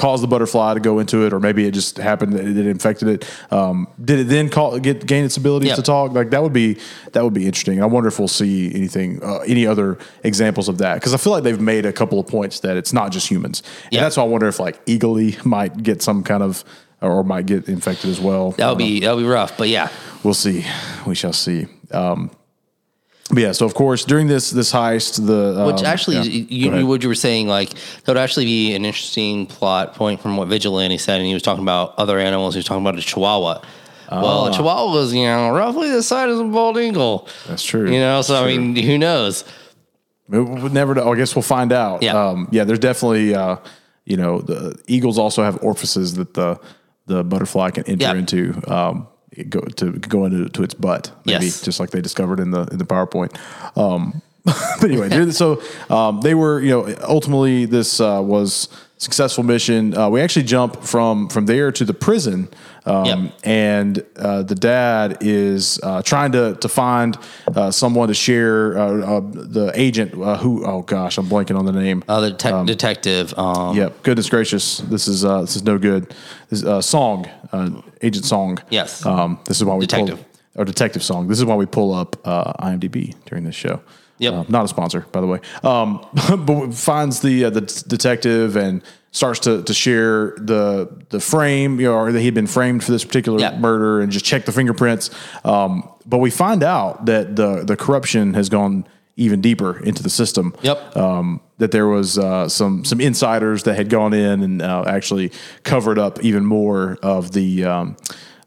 [0.00, 3.06] caused the butterfly to go into it, or maybe it just happened that it infected
[3.08, 3.52] it.
[3.52, 5.76] Um, did it then call, get gain its ability Yeah.
[5.76, 6.12] to talk?
[6.12, 6.78] Like that would be
[7.12, 7.82] that would be interesting.
[7.82, 11.32] I wonder if we'll see anything, uh, any other examples of that because I feel
[11.32, 13.98] like they've made a couple of points that it's not just humans, Yeah.
[13.98, 16.64] and that's why I wonder if like Eagly might get some kind of
[17.02, 18.52] or might get infected as well.
[18.52, 19.88] that would be that would be rough, but yeah,
[20.22, 20.64] We'll see.
[21.06, 21.66] We shall see.
[21.92, 22.30] Um,
[23.32, 26.22] but yeah, so of course during this this heist, the Which um, actually, yeah.
[26.22, 30.20] you, you, what you were saying, like that would actually be an interesting plot point
[30.20, 32.54] from what Vigilante said, and he was talking about other animals.
[32.54, 33.60] He was talking about a Chihuahua.
[34.10, 34.48] Well, Ah.
[34.48, 37.28] a Chihuahua is you know roughly the size of a bald eagle.
[37.46, 37.88] That's true.
[37.90, 38.58] You know, so I True.
[38.58, 39.44] mean, who knows?
[40.28, 41.12] We would never know.
[41.12, 42.02] I guess we'll find out.
[42.02, 42.14] Yeah.
[42.20, 42.64] Um, yeah.
[42.64, 43.56] There's definitely, uh,
[44.04, 46.58] you know, the eagles also have orifices that the
[47.06, 48.60] the butterfly can enter into.
[48.72, 49.06] Um,
[49.48, 51.62] go to go into to its butt, maybe Yes.
[51.62, 53.36] just like they discovered in the in the PowerPoint.
[53.76, 58.68] Um, but anyway, so um, they were, you know, ultimately this uh, was
[59.04, 59.96] successful mission.
[59.96, 62.48] Uh, we actually jump from from there to the prison,
[62.84, 63.18] um, Yep.
[63.44, 67.16] and uh, the dad is uh, trying to to find
[67.56, 68.82] uh, someone to share uh,
[69.16, 69.20] uh,
[69.56, 70.64] the agent uh, who.
[70.64, 72.04] Oh gosh, I'm blanking on the name.
[72.08, 73.34] Uh, the detec- detective.
[73.38, 74.02] Um, Yep.
[74.02, 76.02] Goodness gracious, this is uh, this is no good.
[76.50, 77.70] This is, uh, song, uh,
[78.02, 78.58] Agent Song.
[78.70, 79.04] Yes.
[79.06, 80.16] Um, this is why we Detective.
[80.18, 80.26] pull
[80.62, 81.28] or detective song.
[81.28, 83.80] This is why we pull up uh, IMDb during this show.
[84.20, 84.32] Yep.
[84.34, 85.40] Uh, not a sponsor, by the way.
[85.64, 86.06] Um,
[86.46, 91.86] but finds the uh, the detective and starts to to share the the frame, you
[91.88, 93.58] know, or that he'd been framed for this particular Yeah.
[93.58, 95.10] murder, and just check the fingerprints.
[95.44, 100.08] Um, but we find out that the the corruption has gone even deeper into the
[100.10, 100.54] system.
[100.62, 100.96] Yep.
[100.96, 105.30] Um, that there was uh, some some insiders that had gone in and uh, actually
[105.62, 107.96] covered up even more of the um,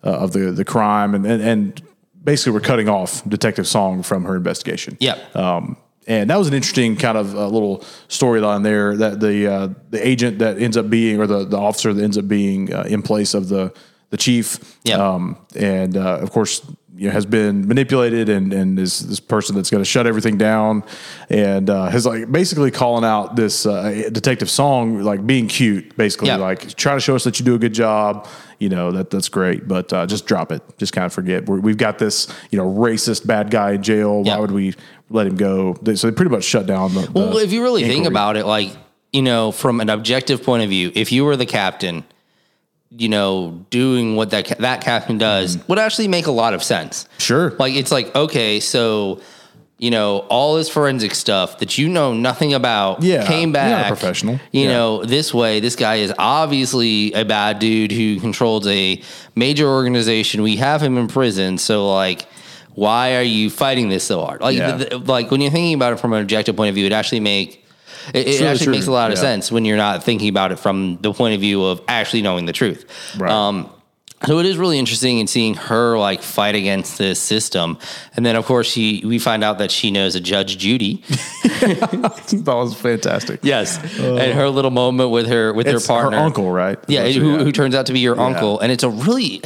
[0.03, 1.81] uh, of the the crime and, and and
[2.23, 4.97] basically we're cutting off Detective Song from her investigation.
[4.99, 5.35] Yep.
[5.35, 9.69] Um, and that was an interesting kind of uh, little storyline there that the uh,
[9.89, 12.83] the agent that ends up being or the, the officer that ends up being uh,
[12.83, 13.73] in place of the
[14.09, 14.77] the chief.
[14.83, 14.99] Yep.
[14.99, 16.61] Um, and uh, of course,
[16.95, 20.37] you know, has been manipulated and and is this person that's going to shut everything
[20.37, 20.83] down
[21.29, 26.27] and uh, has like basically calling out this uh, detective song like being cute, basically
[26.27, 26.39] Yep.
[26.39, 28.27] like try to show us that you do a good job.
[28.59, 30.61] You know that that's great, but uh, just drop it.
[30.77, 31.47] Just kind of forget.
[31.47, 34.23] We're, we've got this, you know, racist bad guy in jail.
[34.23, 34.73] Why would we
[35.09, 35.73] let him go?
[35.81, 37.09] They, so they pretty much shut down the.
[37.13, 38.71] Well, if you really think about it, like,
[39.11, 42.05] you know, from an objective point of view, if you were the captain,
[42.97, 47.03] you know, doing what that that captain does would actually make a lot of sense.
[47.05, 47.17] Mm-hmm.
[47.19, 47.49] Sure.
[47.59, 49.21] Like it's like, okay, so
[49.79, 53.69] you know, all this forensic stuff that you know nothing about Yeah, came you're not
[53.71, 54.39] a back professional.
[54.51, 54.73] You Yeah.
[54.73, 59.01] know, this way, this guy is obviously a bad dude who controls a
[59.35, 60.41] major organization.
[60.43, 62.27] We have him in prison, so like
[62.75, 64.41] why are you fighting this so hard?
[64.41, 64.77] Like, Yeah.
[64.77, 66.91] th- th- like when you're thinking about it from an objective point of view, it
[66.91, 67.62] actually make
[68.13, 68.73] it, it actually true.
[68.73, 69.21] makes a lot of Yeah.
[69.21, 72.45] sense when you're not thinking about it from the point of view of actually knowing
[72.45, 72.85] the truth.
[73.17, 73.31] Right.
[73.31, 73.69] Um,
[74.25, 77.77] so it is really interesting in seeing her like fight against this system,
[78.15, 81.03] and then of course she we find out that she knows a Judge Judy.
[81.43, 83.41] that was fantastic.
[83.43, 86.79] Yes, and her little moment with her with her partner, her uncle, right?
[86.87, 89.41] Yeah, who, who turns out to be your uncle, and it's a really,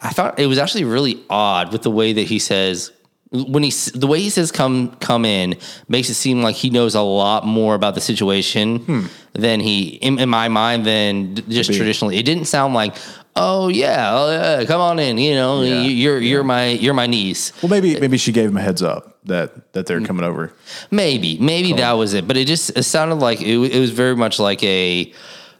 [0.00, 2.92] I thought it was actually really odd with the way that he says
[3.32, 5.56] when he the way he says come come in
[5.88, 10.18] makes it seem like he knows a lot more about the situation than he in,
[10.18, 11.76] in my mind than just Hmm.
[11.76, 12.16] traditionally.
[12.18, 12.96] It didn't sound like.
[13.36, 15.16] Oh yeah, oh, yeah, come on in.
[15.16, 17.52] You know, Yeah, you- you're you're my you're my niece.
[17.62, 20.52] Well, maybe maybe she gave him a heads up that that they're coming over.
[20.90, 22.26] Maybe, maybe that was it.
[22.26, 25.12] But it just it sounded like it, it was very much like a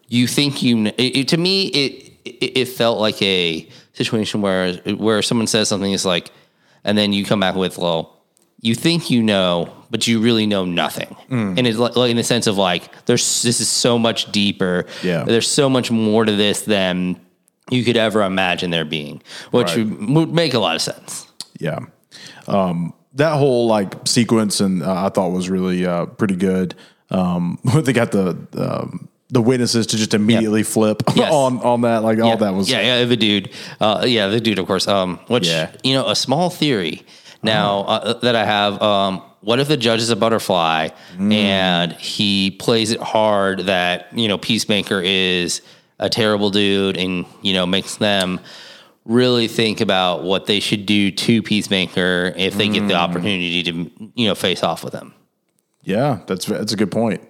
[0.09, 0.87] you think you.
[0.87, 5.69] It, it, to me, it, it it felt like a situation where where someone says
[5.69, 6.33] something is like,
[6.85, 8.17] and then you come back with, well,
[8.61, 11.17] you think you know, but you really know nothing.
[11.31, 11.59] Mm.
[11.59, 14.87] And it's like, like in the sense of like, there's this is so much deeper.
[15.03, 15.25] Yeah.
[15.25, 17.19] there's so much more to this than
[17.71, 19.79] you could ever imagine there being, which Right.
[19.87, 21.27] would, would make a lot of sense.
[21.59, 21.79] Yeah.
[22.47, 26.75] Um, that whole like sequence and uh, I thought was really uh, pretty good.
[27.11, 31.33] Um, they got the um, the witnesses to just immediately flip Yes.
[31.33, 32.03] on on that.
[32.03, 34.89] Like all that was yeah, yeah, the dude, uh, yeah, the dude, of course.
[34.89, 35.71] Um, which Yeah.
[35.85, 37.03] you know, a small theory
[37.43, 38.81] now uh, that I have.
[38.83, 41.33] Um, what if the judge is a butterfly Mm.
[41.33, 45.63] and he plays it hard that you know Peacemaker is
[45.99, 48.41] a terrible dude and you know makes them
[49.07, 52.99] really think about what they should do to Peacemaker if they get the Mm.
[53.09, 55.15] opportunity to you know face off with him.
[55.83, 57.23] Yeah, that's that's a good point.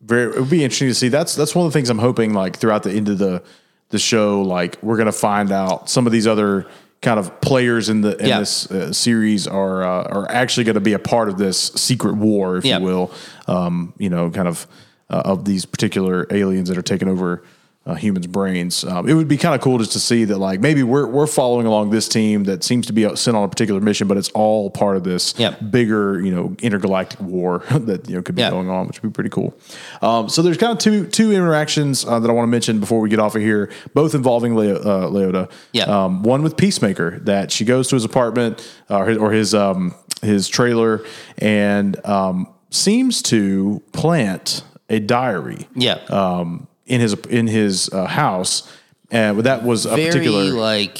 [0.00, 1.08] Very, it would be interesting to see.
[1.08, 2.32] That's that's one of the things I'm hoping.
[2.34, 3.42] Like throughout the end of the
[3.90, 6.66] the show, like we're gonna find out some of these other
[7.00, 8.38] kind of players in the in Yeah.
[8.40, 12.14] this uh, series are uh, are actually going to be a part of this secret
[12.16, 12.78] war, if Yeah.
[12.78, 13.10] you will.
[13.46, 14.66] Um, you know, kind of
[15.10, 17.42] uh, of these particular aliens that are taking over.
[17.88, 18.84] Uh, humans' brains.
[18.84, 21.26] Um, it would be kind of cool just to see that, like maybe we're we're
[21.26, 24.28] following along this team that seems to be sent on a particular mission, but it's
[24.34, 25.52] all part of this Yeah.
[25.52, 28.50] bigger, you know, intergalactic war that you know could be Yeah.
[28.50, 29.54] going on, which would be pretty cool.
[30.02, 33.00] Um, so there's kind of two two interactions uh, that I want to mention before
[33.00, 35.50] we get off of here, both involving Leo, uh, Leota.
[35.72, 35.84] Yeah.
[35.84, 39.54] Um, one with Peacemaker that she goes to his apartment uh, or his or his,
[39.54, 41.02] um, his trailer
[41.38, 48.70] and um, seems to plant a diary Yeah, um, in his in his uh, house,
[49.10, 50.98] and that was a very particular like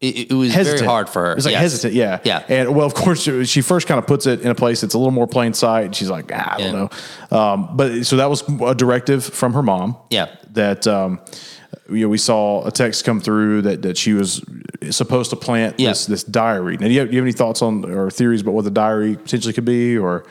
[0.00, 0.80] it, it was hesitant.
[0.80, 1.32] very hard for her.
[1.36, 1.62] It's like Yes.
[1.62, 2.42] hesitant, yeah, Yeah.
[2.48, 4.98] And well, of course, she- first kind of puts it in a place that's a
[4.98, 5.86] little more plain sight.
[5.86, 6.74] And she's like, ah, I don't
[7.30, 7.36] know.
[7.38, 9.96] Um, but so that was a directive from her mom.
[10.10, 10.26] Yeah.
[10.52, 11.20] that um,
[11.90, 14.44] you know, we saw a text come through that that she was
[14.90, 15.88] supposed to plant Yeah.
[15.90, 16.76] this this diary.
[16.76, 18.70] Now, do you have, do you have any thoughts on or theories about what the
[18.70, 20.24] diary potentially could be, or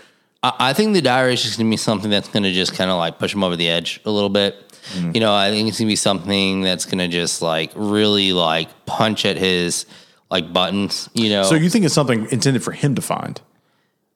[0.60, 2.92] I think the diary is just going to be something that's going to just kind
[2.92, 4.56] of like push him over the edge a little bit.
[4.94, 5.12] Mm-hmm.
[5.14, 8.34] You know, I think it's going to be something that's going to just like really
[8.34, 9.86] like punch at his
[10.30, 11.44] like buttons, you know?
[11.44, 13.42] so you think it's something intended for him to find?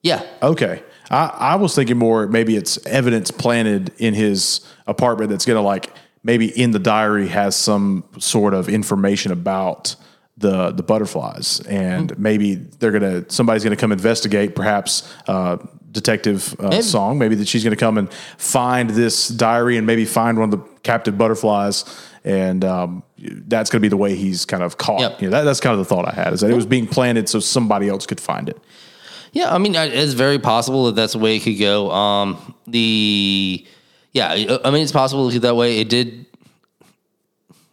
[0.01, 0.25] yeah.
[0.41, 0.81] Okay.
[1.11, 5.61] I, I was thinking more maybe it's evidence planted in his apartment that's going to
[5.61, 5.91] like
[6.23, 9.95] maybe in the diary has some sort of information about
[10.37, 15.13] the the butterflies, and maybe they're gonna somebody's gonna come investigate, perhaps.
[15.27, 15.57] Uh,
[15.91, 16.81] Detective uh, Maybe.
[16.83, 20.53] song, maybe that she's going to come and find this diary and maybe find one
[20.53, 21.83] of the captive butterflies,
[22.23, 25.01] and um, that's going to be the way he's kind of caught.
[25.01, 25.21] Yep.
[25.21, 26.87] You know, that, that's kind of the thought I had is that it was being
[26.87, 28.57] planted so somebody else could find it.
[29.31, 31.91] Yeah, I mean, it's very possible that that's the way it could go.
[31.91, 33.65] Um, the
[34.11, 35.79] yeah, I mean, it's possible that way.
[35.79, 36.25] It did.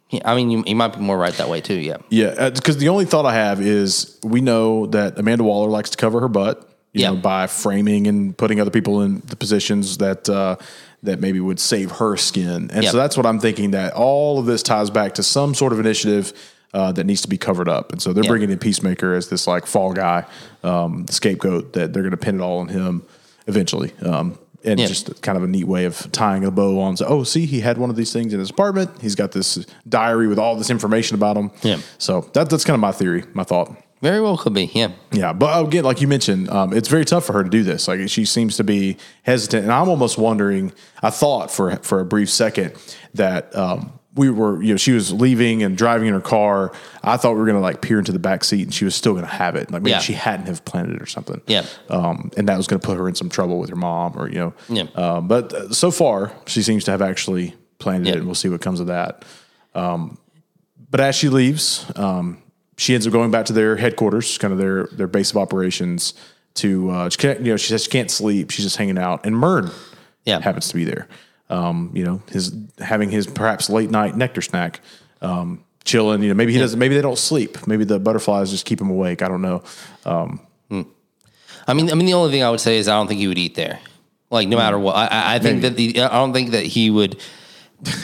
[0.09, 1.75] Yeah, I mean, you, you might be more right that way too.
[1.75, 5.89] Yeah, Yeah, because the only thought I have is we know that Amanda Waller likes
[5.89, 7.09] to cover her butt, you Yeah.
[7.11, 10.55] know, by framing and putting other people in the positions that uh,
[11.03, 12.91] that maybe would save her skin, and Yep.
[12.91, 13.71] so that's what I'm thinking.
[13.71, 16.33] That all of this ties back to some sort of initiative.
[16.73, 18.29] Uh, that needs to be covered up, and so they're Yeah.
[18.29, 20.25] bringing in Peacemaker as this like fall guy,
[20.65, 23.03] um, scapegoat that they're going to pin it all on him
[23.47, 23.93] eventually.
[24.03, 26.97] Um, and just kind of a neat way of tying a bow on.
[26.97, 28.89] So, oh, see, he had one of these things in his apartment.
[29.01, 31.51] He's got this diary with all this information about him.
[31.63, 31.77] Yeah.
[31.99, 33.73] So that, that's kind of my theory, my thought.
[34.01, 34.69] Very well could be.
[34.73, 37.63] Yeah, Yeah, but again, like you mentioned, um, it's very tough for her to do
[37.63, 37.87] this.
[37.87, 40.71] Like she seems to be hesitant, and I'm almost wondering.
[41.01, 42.73] I thought for for a brief second
[43.15, 46.71] that um, we were, you know, she was leaving and driving in her car.
[47.03, 48.95] I thought we were going to like peer into the back seat, and she was
[48.95, 49.71] still going to have it.
[49.71, 49.99] Like maybe Yeah.
[49.99, 51.41] she hadn't have planted it or something.
[51.47, 51.65] Yeah.
[51.89, 54.27] um, and that was going to put her in some trouble with her mom, or
[54.29, 54.53] you know.
[54.69, 54.83] Yeah.
[54.95, 58.13] Um, but uh, so far, she seems to have actually planted Yeah.
[58.13, 59.23] it, and we'll see what comes of that.
[59.75, 60.17] Um,
[60.89, 62.41] but as she leaves, um,
[62.77, 66.13] she ends up going back to their headquarters, kind of their their base of operations.
[66.55, 68.49] To uh, she can't, you know, she says she can't sleep.
[68.49, 69.69] She's just hanging out, and Murn
[70.25, 70.39] Yeah.
[70.39, 71.07] happens to be there.
[71.49, 74.81] Um, you know, his having his perhaps late night nectar snack,
[75.21, 76.21] um, chilling.
[76.23, 76.79] You know, maybe he doesn't.
[76.79, 77.67] Maybe they don't sleep.
[77.67, 79.21] Maybe the butterflies just keep him awake.
[79.21, 79.61] I don't know.
[80.05, 80.39] Um,
[81.69, 83.27] I mean, I mean, the only thing I would say is I don't think he
[83.27, 83.79] would eat there.
[84.29, 86.89] Like no matter what, I- I, I think that the I don't think that he
[86.89, 87.21] would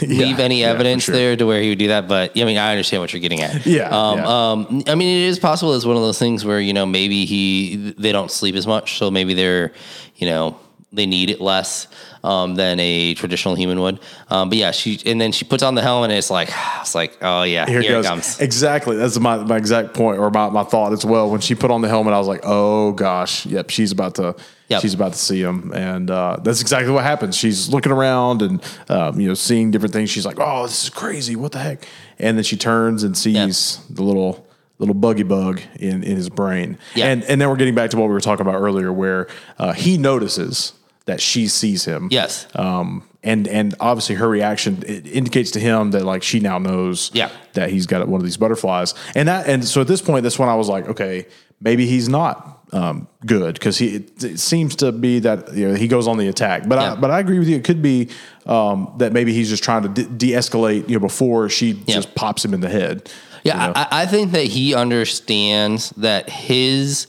[0.02, 1.16] leave any yeah, evidence sure.
[1.16, 2.08] there to where he would do that.
[2.08, 3.66] But I mean, I understand what you're getting at.
[3.66, 4.52] Yeah, Um, yeah.
[4.52, 7.26] um, I mean, it is possible it's one of those things where you know maybe
[7.26, 9.72] he they don't sleep as much, so maybe they're
[10.18, 10.58] you know
[10.92, 11.88] they need it less
[12.24, 14.00] um, than a traditional human would.
[14.30, 16.50] Um, but yeah, she and then she puts on the helmet and it's like
[16.82, 18.40] it's like oh yeah, here, Here, it comes.
[18.40, 18.96] Exactly.
[18.96, 21.30] That's my, my exact point or my, my thought as well.
[21.30, 24.36] When she put on the helmet, I was like, oh gosh, yep, she's about to
[24.70, 24.82] Yep.
[24.82, 25.72] she's about to see him.
[25.74, 27.36] And uh, that's exactly what happens.
[27.36, 30.10] She's looking around and um, you know, seeing different things.
[30.10, 31.36] She's like, Oh, this is crazy.
[31.36, 31.86] What the heck?
[32.18, 34.48] And then she turns and sees the little
[34.80, 36.78] little buggy bug in, in his brain.
[36.96, 37.08] Yeah.
[37.08, 39.28] And and then we're getting back to what we were talking about earlier, where
[39.60, 40.74] uh, he notices
[41.06, 42.08] that she sees him.
[42.12, 42.48] Yes.
[42.56, 47.10] Um, and and obviously her reaction it indicates to him that like she now knows
[47.14, 47.30] Yeah.
[47.54, 48.94] that he's got one of these butterflies.
[49.16, 51.26] And that and so at this point, that's when I was like, okay,
[51.62, 55.76] maybe he's not um, good because he it, it seems to be that you know
[55.76, 56.68] he goes on the attack.
[56.68, 56.94] But Yeah.
[56.94, 57.56] I but I agree with you.
[57.56, 58.10] It could be
[58.46, 61.96] um, that maybe he's just trying to de- de-escalate you know before she Yeah.
[61.96, 63.10] just pops him in the head.
[63.44, 63.74] Yeah, you know?
[63.76, 67.08] I, I think that he understands that his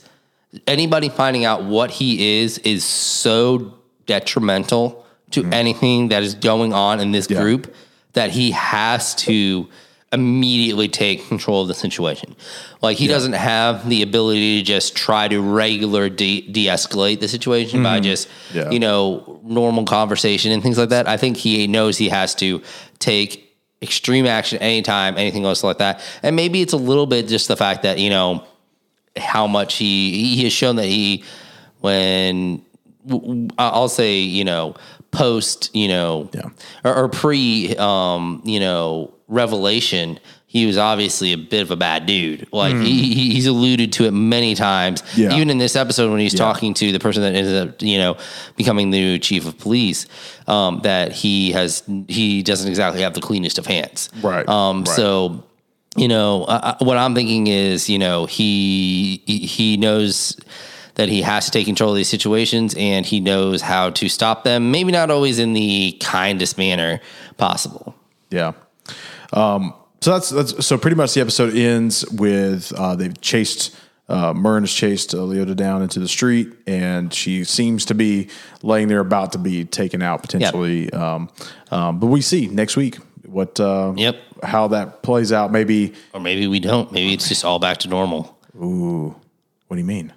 [0.67, 3.73] anybody finding out what he is is so
[4.05, 7.29] detrimental to anything that is going on in this.
[7.29, 7.41] Yeah.
[7.41, 7.73] group
[8.13, 9.67] that he has to
[10.13, 12.33] immediately take control of the situation.
[12.81, 17.83] Like he doesn't have the ability to just try to regular de- de-escalate the situation
[17.83, 18.57] by just Mm-hmm.
[18.57, 18.69] Yeah.
[18.71, 21.07] you know normal conversation and things like that.
[21.09, 22.61] I think he knows he has to
[22.99, 25.99] take extreme action anytime anything else like that.
[26.23, 28.45] And maybe it's a little bit just the fact that you know
[29.17, 31.23] how much he he has shown that he
[31.81, 32.64] when
[33.57, 34.75] I'll say you know
[35.11, 36.49] post you know Yeah.
[36.83, 42.05] or, or pre um you know revelation he was obviously a bit of a bad
[42.05, 45.03] dude like he, he- he's alluded to it many times.
[45.17, 45.33] Yeah.
[45.35, 48.17] even in this episode when he's talking to the person that ended up you know
[48.55, 50.05] becoming the new chief of police
[50.47, 54.87] um that he has he doesn't exactly have the cleanest of hands Right, um right.
[54.95, 55.43] so
[55.97, 60.35] you know, uh, what I'm thinking is, you know, he- he knows
[60.95, 64.43] that he has to take control of these situations, and he knows how to stop
[64.43, 64.71] them.
[64.71, 66.99] Maybe not always in the kindest manner
[67.37, 67.95] possible.
[68.29, 68.53] Yeah.
[69.33, 73.75] Um, so that's that's so pretty much the episode ends with uh, they've chased
[74.07, 78.29] uh, Murn has chased uh, Leota down into the street, and she seems to be
[78.61, 80.91] laying there about to be taken out potentially.
[80.93, 81.29] Um,
[81.71, 84.15] um, but we see next week what uh, Yep.
[84.43, 85.51] how that plays out.
[85.51, 86.91] Maybe Or maybe we don't.
[86.91, 88.37] Maybe it's just all back to normal.
[88.55, 89.15] Ooh
[89.67, 90.13] what do you mean?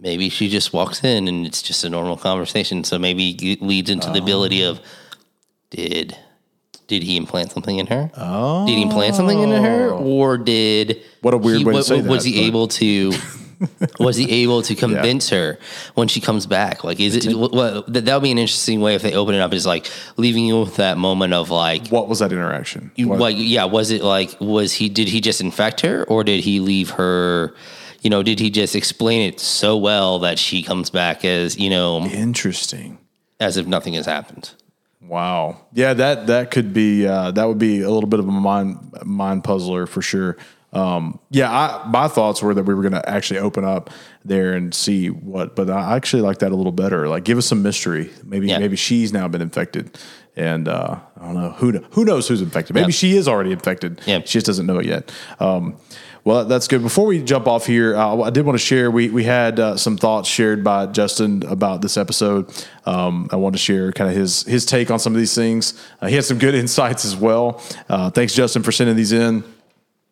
[0.00, 2.84] Maybe she just walks in and it's just a normal conversation.
[2.84, 4.80] So maybe it leads into the ability of
[5.70, 6.16] did
[6.86, 8.10] did he implant something in her?
[8.16, 8.66] Oh.
[8.66, 9.98] Did he implant something in her, oh.
[10.02, 12.68] or did What a weird he, way to wa- say Was that, he but- able
[12.68, 13.12] to
[13.98, 15.58] was he able to convince her
[15.94, 16.84] when she comes back?
[16.84, 19.52] Like, is it what that would be an interesting way if they open it up?
[19.52, 22.92] Is like leaving you with that moment of like, What was that interaction?
[22.94, 24.88] you- What- like, yeah, was it like, was he?
[24.88, 27.52] Did he just infect her, or did he leave her?
[28.02, 31.68] You know, did he just explain it so well that she comes back as you
[31.70, 32.98] know, Interesting.
[33.40, 34.50] as if nothing has happened?
[35.02, 35.62] Wow.
[35.72, 38.92] Yeah, that that could be uh, that would be a little bit of a mind
[39.04, 40.36] mind puzzler for sure.
[40.72, 43.88] Um, yeah, I, my thoughts were that we were going to actually open up
[44.22, 47.08] there and see what, but I actually like that a little better.
[47.08, 48.10] Like, give us some mystery.
[48.22, 48.58] Maybe Yeah.
[48.58, 49.96] maybe she's now been infected,
[50.36, 52.74] and uh, I don't know who who knows who's infected.
[52.74, 52.92] Maybe Yeah.
[52.98, 54.02] she is already infected.
[54.04, 54.18] Yeah.
[54.18, 55.10] she just doesn't know it yet.
[55.40, 55.76] Um,
[56.28, 56.82] well, that's good.
[56.82, 58.90] Before we jump off here, uh, I did want to share.
[58.90, 62.52] We we had uh, some thoughts shared by Justin about this episode.
[62.84, 65.72] Um, I want to share kind of his his take on some of these things.
[66.02, 67.62] Uh, he had some good insights as well.
[67.88, 69.42] Uh, thanks, Justin, for sending these in.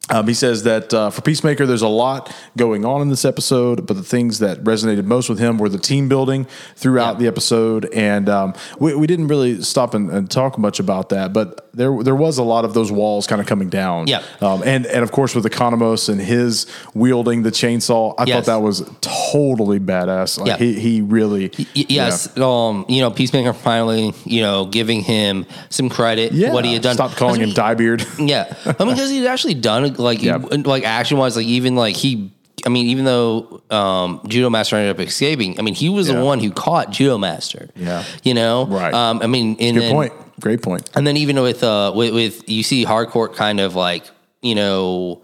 [0.08, 3.86] Um, he says that uh, for Peacemaker, there's a lot going on in this episode,
[3.86, 6.46] but the things that resonated most with him were the team building
[6.76, 7.20] throughout Yeah.
[7.22, 11.32] the episode, and um, we, we didn't really stop and, and talk much about that.
[11.32, 14.06] But there there was a lot of those walls kind of coming down.
[14.06, 14.22] Yeah.
[14.40, 18.36] um, and and of course with Economos and his wielding the chainsaw, I Yes.
[18.46, 20.38] thought that was totally badass.
[20.38, 20.56] Like Yeah.
[20.58, 25.88] he he really Y- yes, um, you know, Peacemaker finally, you know, giving him some
[25.88, 26.94] credit yeah what he had done.
[26.94, 28.06] Stop calling him Dyebeard.
[28.26, 30.36] Yeah, I mean, because he'd actually done like Yeah.
[30.36, 32.30] like action wise, like even like he.
[32.64, 36.16] I mean, even though um, Judomaster ended up escaping, I mean, he was Yeah.
[36.16, 37.68] the one who caught Judomaster.
[37.76, 38.02] Yeah.
[38.24, 38.92] you know, Right.
[38.92, 40.12] Um, I mean, and Good then, point.
[40.40, 40.90] Great point.
[40.96, 44.04] And then even with uh with, with you see Harcourt kind of like
[44.42, 45.22] you know.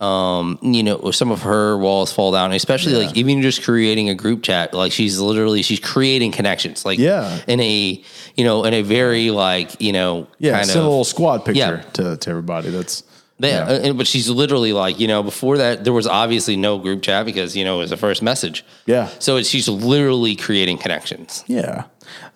[0.00, 3.06] Um, you know, some of her walls fall down, especially Yeah.
[3.06, 4.74] like even just creating a group chat.
[4.74, 6.84] Like she's literally she's creating connections.
[6.84, 7.38] Like Yeah.
[7.46, 8.02] in a
[8.36, 11.44] you know in a very like you know Yeah, kind send of a little squad
[11.46, 11.90] picture Yeah.
[11.92, 12.68] to, to everybody.
[12.70, 13.02] That's
[13.38, 17.02] yeah, and- but she's literally like, you know, before that, there was obviously no group
[17.02, 18.64] chat because, you know, it was the first message.
[18.86, 19.08] Yeah.
[19.18, 21.44] So it's, she's literally creating connections.
[21.46, 21.84] Yeah,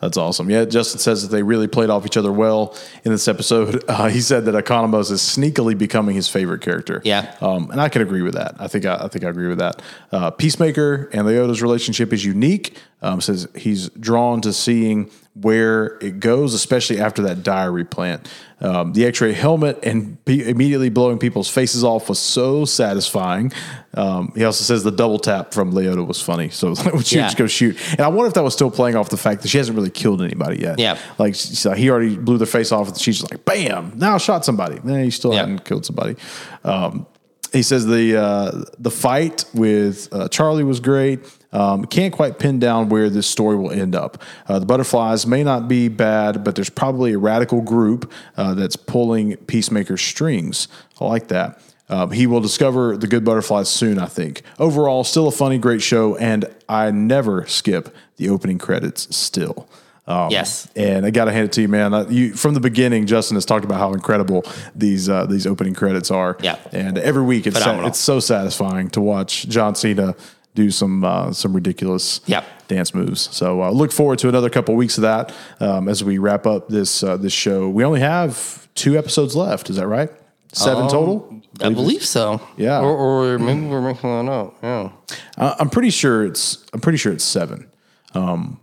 [0.00, 0.50] that's awesome.
[0.50, 2.74] Yeah, Justin says that they really played off each other well
[3.04, 3.84] in this episode.
[3.88, 7.00] Uh, he said that Economos is sneakily becoming his favorite character.
[7.04, 7.34] Yeah.
[7.40, 8.54] um, and I can agree with that.
[8.58, 9.80] I think I, I think I agree with that.
[10.12, 12.76] Uh, Peacemaker and Leota's relationship is unique.
[13.02, 18.28] Um, says he's drawn to seeing where it goes, especially after that diary plant.
[18.60, 23.52] Um, the X-ray helmet and immediately blowing people's faces off was so satisfying.
[23.94, 26.48] Um, he also says the double tap from Leota was funny.
[26.48, 27.26] So she Yeah.
[27.26, 29.48] just go shoot, and I wonder if that was still playing off the fact that
[29.48, 30.78] she hasn't really killed anybody yet.
[30.80, 30.98] Yeah.
[31.18, 34.18] like like, he already blew their face off, and she's just like, "Bam!" Now I
[34.18, 34.80] shot somebody.
[34.82, 35.40] Then he still Yeah.
[35.40, 36.16] hadn't killed somebody.
[36.64, 37.06] Um,
[37.52, 41.20] he says the uh, the fight with uh, Charlie was great.
[41.52, 44.22] Um, can't quite pin down where this story will end up.
[44.46, 48.76] Uh, the butterflies may not be bad, but there's probably a radical group uh, that's
[48.76, 50.68] pulling Peacemaker's strings.
[51.00, 51.60] I like that.
[51.90, 54.42] Um, he will discover the good butterflies soon, I think.
[54.58, 59.66] Overall, still a funny, great show, and I never skip the opening credits still.
[60.06, 60.68] Um, Yes.
[60.76, 61.94] and I got to hand it to you, man.
[61.94, 64.44] Uh, you, from the beginning, Justin has talked about how incredible
[64.74, 66.36] these uh, these opening credits are.
[66.42, 66.56] Yeah.
[66.72, 70.14] and every week it's sa- it's so satisfying to watch John Cena
[70.54, 72.44] do some uh, some ridiculous Yeah.
[72.68, 73.28] dance moves.
[73.34, 76.68] So uh, look forward to another couple weeks of that um, as we wrap up
[76.68, 77.68] this uh, this show.
[77.68, 79.70] We only have two episodes left.
[79.70, 80.10] Is that right?
[80.52, 81.42] Seven total.
[81.60, 82.40] I believe so.
[82.56, 82.80] Yeah.
[82.80, 82.96] Or,
[83.34, 84.56] or maybe we're making that up.
[84.62, 84.90] Yeah.
[85.36, 87.70] Uh, I'm pretty sure it's I'm pretty sure it's seven.
[88.14, 88.58] Um,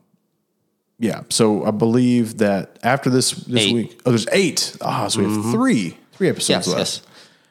[0.97, 1.21] yeah.
[1.29, 3.73] So I believe that after this this Eight.
[3.73, 4.75] week, oh, there's eight.
[4.81, 6.67] Ah, so we have three three episodes Yes.
[6.67, 6.79] left.
[6.79, 7.01] Yes.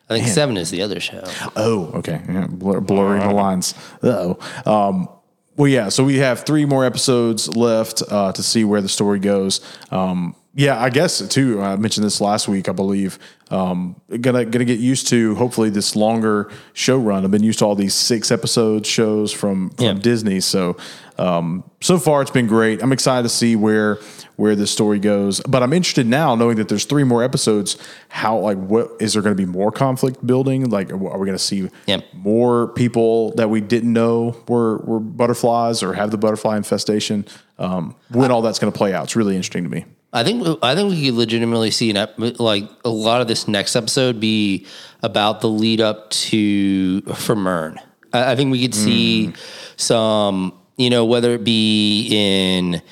[0.08, 1.24] I think seven is the other show.
[1.56, 2.20] Oh, okay.
[2.28, 3.74] Yeah, blur, blurring the lines.
[4.02, 4.38] Oh.
[4.66, 5.08] Um,
[5.56, 5.88] well, yeah.
[5.88, 9.60] So we have three more episodes left uh, to see where the story goes.
[9.90, 11.60] Um, yeah, I guess too.
[11.62, 13.18] I mentioned this last week, I believe.
[13.50, 17.24] Um, gonna gonna get used to hopefully this longer show run.
[17.24, 19.92] I've been used to all these six episode shows from from Yeah.
[19.94, 20.38] Disney.
[20.40, 20.76] So
[21.18, 22.82] um, so far it's been great.
[22.82, 23.98] I'm excited to see where
[24.36, 25.40] where this story goes.
[25.40, 27.76] But I'm interested now, knowing that there's three more episodes.
[28.08, 30.68] How like what is there going to be more conflict building?
[30.70, 32.00] Like are we going to see Yeah.
[32.12, 37.26] more people that we didn't know were were butterflies or have the butterfly infestation?
[37.58, 39.84] Um, when all that's going to play out, it's really interesting to me.
[40.12, 43.46] I think I think we could legitimately see an ep- like a lot of this
[43.48, 44.66] next episode be
[45.02, 47.78] about the lead up to for Murn.
[48.12, 49.32] I, I think we could see
[49.76, 52.82] some, you know, whether it be in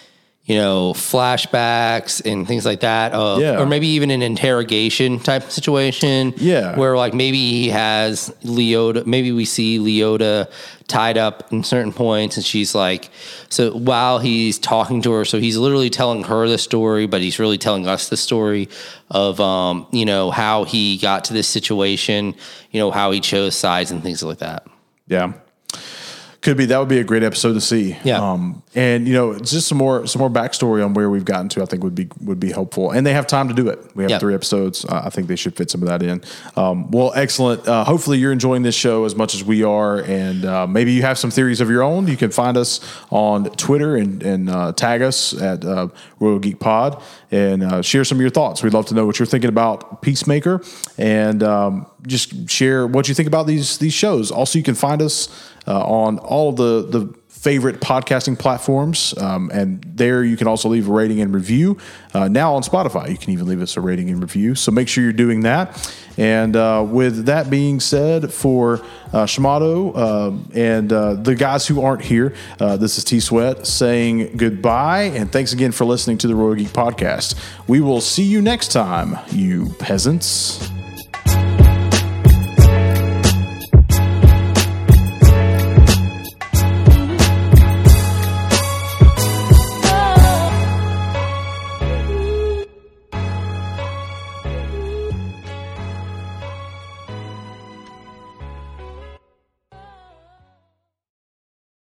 [0.44, 3.60] you know flashbacks and things like that, uh, Yeah.
[3.60, 6.34] or maybe even an interrogation type situation.
[6.36, 6.76] Yeah.
[6.76, 9.06] where like maybe he has Leota.
[9.06, 10.50] Maybe we see Leota
[10.88, 13.08] tied up in certain points, and she's like,
[13.48, 17.38] so while he's talking to her, so he's literally telling her the story, but he's
[17.38, 18.68] really telling us the story
[19.10, 22.34] of, um, you know, how he got to this situation,
[22.72, 24.66] you know, how he chose sides and things like that.
[25.06, 25.32] Yeah.
[26.42, 27.96] Could be that would be a great episode to see.
[28.02, 28.18] Yeah.
[28.20, 31.62] Um, and you know, just some more some more backstory on where we've gotten to.
[31.62, 32.90] I think would be would be helpful.
[32.90, 33.78] And they have time to do it.
[33.94, 34.18] We have Yeah.
[34.18, 34.84] three episodes.
[34.84, 36.20] Uh, I think they should fit some of that in.
[36.56, 37.68] Um, well, excellent.
[37.68, 41.02] Uh, hopefully, you're enjoying this show as much as we are, and uh, maybe you
[41.02, 42.08] have some theories of your own.
[42.08, 42.80] You can find us
[43.10, 45.88] on Twitter and and uh, tag us at uh,
[46.18, 48.64] Royal Geek Pod and uh, share some of your thoughts.
[48.64, 50.60] We'd love to know what you're thinking about Peacemaker
[50.98, 54.32] and um, just share what you think about these these shows.
[54.32, 55.28] Also, you can find us
[55.66, 59.18] on all the the favorite podcasting platforms.
[59.18, 61.76] Um, and there you can also leave a rating and review.
[62.14, 64.54] Uh, now on Spotify, you can even leave us a rating and review.
[64.54, 65.92] So make sure you're doing that.
[66.16, 68.80] And uh, with that being said, for
[69.12, 74.36] uh, um and uh, the guys who aren't here, uh, this is T Sweat saying
[74.36, 75.04] goodbye.
[75.14, 77.34] And thanks again for listening to the Royal Geek Podcast.
[77.66, 80.70] We will see you next time, you peasants.